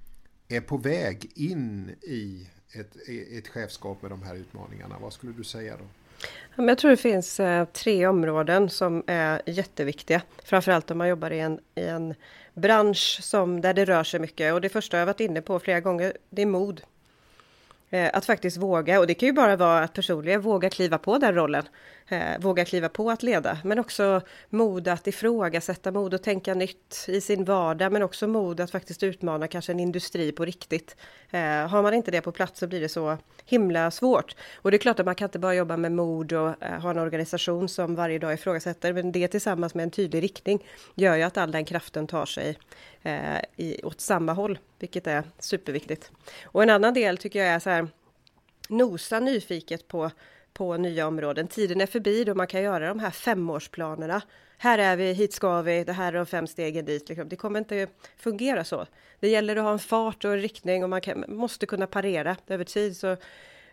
är 0.48 0.62
på 0.62 0.78
väg 0.78 1.32
in 1.36 1.96
i 2.02 2.50
ett, 2.74 2.96
ett 3.32 3.48
chefskap 3.48 4.02
med 4.02 4.12
de 4.12 4.24
här 4.24 4.36
utmaningarna? 4.36 4.96
Vad 5.02 5.14
skulle 5.14 5.34
du 5.34 5.44
säga 5.44 5.78
då? 5.78 5.86
Jag 6.64 6.78
tror 6.78 6.92
det 6.92 6.98
finns 6.98 7.40
eh, 7.40 7.66
tre 7.66 8.08
områden 8.08 8.70
som 8.70 9.04
är 9.08 9.42
jätteviktiga. 9.46 10.22
Framförallt 10.44 10.92
om 10.92 10.98
man 10.98 11.10
jobbar 11.10 11.32
i 11.32 11.40
en, 11.40 11.60
i 11.76 11.82
en 11.82 12.14
bransch 12.54 13.20
som, 13.22 13.62
där 13.62 13.74
det 13.74 13.86
rör 13.86 14.04
sig 14.04 14.20
mycket. 14.20 14.54
Och 14.54 14.62
det 14.62 14.70
första 14.70 14.98
jag 14.98 15.06
varit 15.06 15.20
inne 15.20 15.42
på 15.42 15.60
flera 15.60 15.80
gånger, 15.80 16.18
det 16.30 16.42
är 16.42 16.46
mod. 16.46 16.82
Eh, 17.90 18.10
att 18.14 18.26
faktiskt 18.26 18.58
våga, 18.58 19.00
och 19.00 19.08
det 19.08 19.14
kan 19.14 19.28
ju 19.28 19.34
bara 19.34 19.56
vara 19.56 19.80
att 19.80 19.94
personligen 19.94 20.42
våga 20.42 20.70
kliva 20.70 20.98
på 20.98 21.18
den 21.18 21.36
rollen. 21.36 21.64
Eh, 22.08 22.40
våga 22.40 22.66
kliva 22.66 22.90
på 22.90 23.12
att 23.12 23.24
leda, 23.24 23.58
men 23.64 23.80
också 23.80 24.22
mod 24.50 24.88
att 24.88 25.08
ifrågasätta, 25.08 25.92
mod 25.92 26.14
att 26.14 26.24
tänka 26.24 26.54
nytt 26.54 27.06
i 27.08 27.22
sin 27.22 27.46
vardag, 27.46 27.92
men 27.92 28.04
också 28.04 28.28
mod 28.28 28.60
att 28.60 28.72
faktiskt 28.72 29.04
utmana 29.04 29.48
kanske 29.48 29.72
en 29.72 29.80
industri 29.80 30.32
på 30.32 30.46
riktigt. 30.46 30.96
Eh, 31.30 31.40
har 31.40 31.82
man 31.82 31.94
inte 31.94 32.12
det 32.12 32.22
på 32.22 32.32
plats 32.32 32.60
så 32.60 32.68
blir 32.68 32.82
det 32.82 32.90
så 32.90 33.18
himla 33.46 33.92
svårt. 33.92 34.36
Och 34.56 34.72
det 34.72 34.78
är 34.78 34.80
klart 34.80 35.00
att 35.00 35.06
man 35.06 35.16
kan 35.16 35.26
inte 35.28 35.40
bara 35.40 35.56
jobba 35.56 35.78
med 35.78 35.92
mod 35.92 36.34
och 36.34 36.64
eh, 36.64 36.82
ha 36.82 36.90
en 36.90 37.00
organisation 37.00 37.70
som 37.70 37.96
varje 37.96 38.20
dag 38.20 38.34
ifrågasätter, 38.34 38.94
men 38.94 39.12
det 39.12 39.28
tillsammans 39.28 39.76
med 39.76 39.84
en 39.84 39.92
tydlig 39.92 40.24
riktning 40.24 40.66
gör 40.96 41.16
ju 41.16 41.24
att 41.24 41.38
all 41.38 41.52
den 41.52 41.66
kraften 41.66 42.08
tar 42.08 42.26
sig 42.26 42.58
eh, 43.04 43.38
i, 43.56 43.84
åt 43.84 44.02
samma 44.02 44.34
håll, 44.34 44.60
vilket 44.80 45.08
är 45.08 45.24
superviktigt. 45.40 46.12
Och 46.44 46.64
en 46.64 46.70
annan 46.70 46.94
del 46.94 47.18
tycker 47.18 47.40
jag 47.40 47.48
är 47.48 47.60
så 47.60 47.70
här, 47.70 47.88
nosa 48.70 49.20
nyfiket 49.20 49.88
på 49.88 50.12
på 50.58 50.78
nya 50.78 51.08
områden. 51.08 51.48
Tiden 51.48 51.82
är 51.82 51.86
förbi 51.86 52.24
då 52.24 52.36
man 52.36 52.48
kan 52.48 52.62
göra 52.62 52.88
de 52.88 53.00
här 53.00 53.12
femårsplanerna. 53.12 54.22
Här 54.58 54.78
är 54.78 54.96
vi, 54.96 55.14
hit 55.14 55.34
ska 55.34 55.62
vi, 55.62 55.84
det 55.84 55.94
här 55.94 56.14
är 56.14 56.18
de 56.18 56.26
fem 56.26 56.48
stegen 56.48 56.86
dit. 56.86 57.10
Liksom. 57.10 57.30
Det 57.30 57.36
kommer 57.36 57.60
inte 57.60 57.88
fungera 58.18 58.64
så. 58.64 58.86
Det 59.20 59.30
gäller 59.30 59.56
att 59.56 59.64
ha 59.64 59.72
en 59.72 59.80
fart 59.80 60.26
och 60.26 60.32
en 60.32 60.42
riktning 60.42 60.84
och 60.84 60.90
man 60.90 61.02
kan, 61.02 61.26
måste 61.28 61.66
kunna 61.66 61.88
parera 61.88 62.36
över 62.48 62.64
tid. 62.64 62.98
Så, 62.98 63.18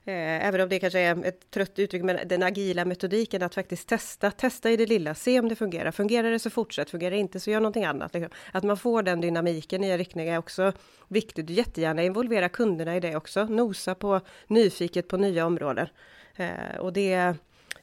Eh, 0.06 0.46
även 0.46 0.60
om 0.60 0.68
det 0.68 0.78
kanske 0.78 1.00
är 1.00 1.24
ett 1.24 1.50
trött 1.50 1.78
uttryck, 1.78 2.02
men 2.02 2.28
den 2.28 2.42
agila 2.42 2.84
metodiken 2.84 3.42
att 3.42 3.54
faktiskt 3.54 3.88
testa, 3.88 4.30
testa 4.30 4.70
i 4.70 4.76
det 4.76 4.86
lilla, 4.86 5.14
se 5.14 5.40
om 5.40 5.48
det 5.48 5.56
fungerar. 5.56 5.90
Fungerar 5.90 6.30
det 6.30 6.38
så 6.38 6.50
fortsätt, 6.50 6.90
fungerar 6.90 7.10
det 7.10 7.16
inte 7.16 7.40
så 7.40 7.50
gör 7.50 7.60
någonting 7.60 7.84
annat. 7.84 8.14
Liksom. 8.14 8.30
Att 8.52 8.64
man 8.64 8.76
får 8.76 9.02
den 9.02 9.20
dynamiken 9.20 9.84
i 9.84 9.90
en 9.90 9.98
riktning 9.98 10.28
är 10.28 10.38
också 10.38 10.72
viktigt. 11.08 11.50
Jättegärna 11.50 12.02
involvera 12.02 12.48
kunderna 12.48 12.96
i 12.96 13.00
det 13.00 13.16
också, 13.16 13.44
nosa 13.44 13.94
på 13.94 14.20
nyfiket 14.46 15.08
på 15.08 15.16
nya 15.16 15.46
områden. 15.46 15.88
Eh, 16.36 16.78
och 16.78 16.92
det 16.92 17.36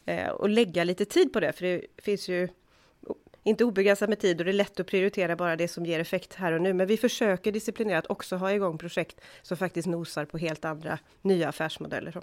eh, 0.06 0.30
och 0.30 0.50
lägga 0.50 0.84
lite 0.84 1.06
tid 1.06 1.34
på 1.34 1.40
det, 1.40 1.54
för 1.54 1.66
det 1.66 1.82
finns 1.98 2.30
ju 2.30 2.48
inte 3.44 3.64
obegränsat 3.64 4.10
med 4.10 4.20
tid 4.20 4.40
och 4.40 4.46
det 4.46 4.52
är 4.52 4.54
lätt 4.54 4.80
att 4.80 4.88
prioritera 4.88 5.36
bara 5.36 5.56
det 5.56 5.68
som 5.68 5.86
ger 5.86 6.00
effekt 6.00 6.34
här 6.34 6.52
och 6.52 6.62
nu. 6.62 6.74
Men 6.74 6.88
vi 6.88 6.98
försöker 6.98 7.52
disciplinerat 7.52 8.06
också 8.10 8.36
ha 8.36 8.52
igång 8.52 8.78
projekt 8.78 9.22
som 9.42 9.58
faktiskt 9.58 9.88
nosar 9.88 10.26
på 10.26 10.38
helt 10.38 10.66
andra 10.66 11.00
nya 11.22 11.50
affärsmodeller. 11.50 12.22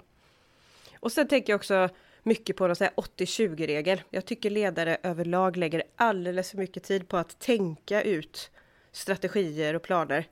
Och 0.99 1.11
sen 1.11 1.27
tänker 1.27 1.53
jag 1.53 1.57
också 1.57 1.89
mycket 2.23 2.55
på 2.55 2.67
80-20-regel. 2.67 4.01
Jag 4.09 4.25
tycker 4.25 4.49
ledare 4.49 4.97
överlag 5.03 5.57
lägger 5.57 5.83
alldeles 5.95 6.51
för 6.51 6.57
mycket 6.57 6.83
tid 6.83 7.07
på 7.07 7.17
att 7.17 7.39
tänka 7.39 8.01
ut 8.01 8.51
strategier 8.91 9.73
och 9.73 9.81
planer 9.81 10.27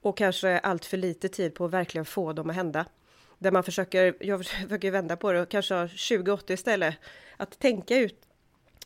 och 0.00 0.16
kanske 0.16 0.58
allt 0.58 0.84
för 0.84 0.96
lite 0.96 1.28
tid 1.28 1.54
på 1.54 1.64
att 1.64 1.70
verkligen 1.70 2.04
få 2.04 2.32
dem 2.32 2.50
att 2.50 2.56
hända 2.56 2.86
där 3.38 3.50
man 3.50 3.64
försöker, 3.64 4.16
jag 4.20 4.44
försöker 4.44 4.90
vända 4.90 5.16
på 5.16 5.32
det 5.32 5.40
och 5.40 5.48
kanske 5.48 5.74
ha 5.74 5.86
20-80 5.86 6.52
istället. 6.52 6.94
Att 7.36 7.58
tänka 7.58 7.96
ut 7.96 8.20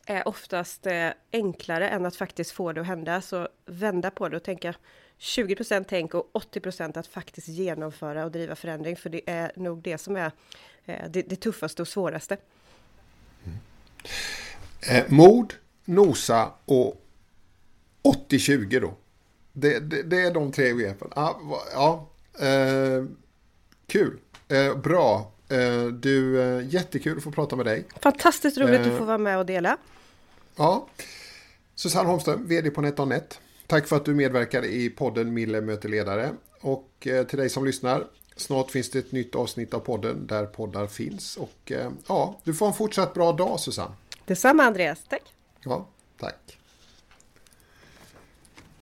är 0.09 0.29
oftast 0.29 0.87
eh, 0.87 1.11
enklare 1.33 1.88
än 1.88 2.07
att 2.07 2.16
faktiskt 2.16 2.51
få 2.51 2.73
det 2.73 2.81
att 2.81 2.87
hända. 2.87 3.21
Så 3.21 3.49
vända 3.66 4.11
på 4.11 4.29
det 4.29 4.37
och 4.37 4.42
tänka 4.42 4.75
20% 5.18 5.85
tänk 5.88 6.14
och 6.14 6.31
80% 6.33 6.99
att 6.99 7.07
faktiskt 7.07 7.49
genomföra 7.49 8.25
och 8.25 8.31
driva 8.31 8.57
förändring. 8.57 8.97
För 8.97 9.11
det 9.11 9.31
är 9.31 9.53
nog 9.57 9.83
det 9.83 9.99
som 9.99 10.16
är 10.16 10.33
eh, 10.85 11.11
det, 11.11 11.23
det 11.23 11.37
tuffaste 11.37 11.83
och 11.83 11.88
svåraste. 11.88 12.37
Mm. 13.44 13.59
Eh, 14.90 15.12
mod, 15.12 15.55
nosa 15.85 16.53
och 16.64 17.05
80-20 18.03 18.81
då. 18.81 18.94
Det, 19.53 19.79
det, 19.79 20.03
det, 20.03 20.21
är 20.21 20.35
de 20.35 20.53
tre 20.53 20.75
begreppen. 20.75 21.09
Ja, 21.16 21.40
ja 21.73 22.09
eh, 22.47 23.05
kul. 23.87 24.18
Eh, 24.49 24.77
bra. 24.77 25.33
Eh, 25.49 25.87
du, 25.87 26.38
jättekul 26.71 27.16
att 27.16 27.25
få 27.25 27.31
prata 27.31 27.57
med 27.57 27.66
dig. 27.66 27.85
Fantastiskt 28.01 28.59
roligt 28.59 28.81
att 28.81 28.99
få 28.99 29.05
vara 29.05 29.18
med 29.18 29.38
och 29.38 29.47
dela. 29.47 29.77
Ja. 30.59 30.88
Susanne 31.75 32.09
Holmström, 32.09 32.47
vd 32.47 32.71
på 32.71 32.81
NetOnNet. 32.81 33.40
Tack 33.66 33.87
för 33.88 33.97
att 33.97 34.05
du 34.05 34.14
medverkar 34.14 34.64
i 34.64 34.90
podden 34.90 35.35
Mille 35.35 35.61
möter 35.61 35.88
ledare. 35.88 36.31
Och 36.61 37.07
eh, 37.07 37.27
till 37.27 37.38
dig 37.38 37.49
som 37.49 37.64
lyssnar, 37.64 38.07
snart 38.37 38.71
finns 38.71 38.90
det 38.90 38.99
ett 38.99 39.12
nytt 39.12 39.35
avsnitt 39.35 39.75
av 39.75 39.81
podden 39.81 40.27
där 40.27 40.47
poddar 40.47 40.87
finns. 40.87 41.37
Och 41.37 41.73
eh, 41.73 41.90
ja, 42.09 42.40
du 42.44 42.55
får 42.55 42.66
en 42.66 42.73
fortsatt 42.73 43.14
bra 43.14 43.33
dag 43.33 43.61
Susanne. 43.61 43.94
Detsamma 44.27 44.62
Andreas, 44.62 44.99
tack. 45.09 45.23
Ja, 45.64 45.88
tack. 46.21 46.58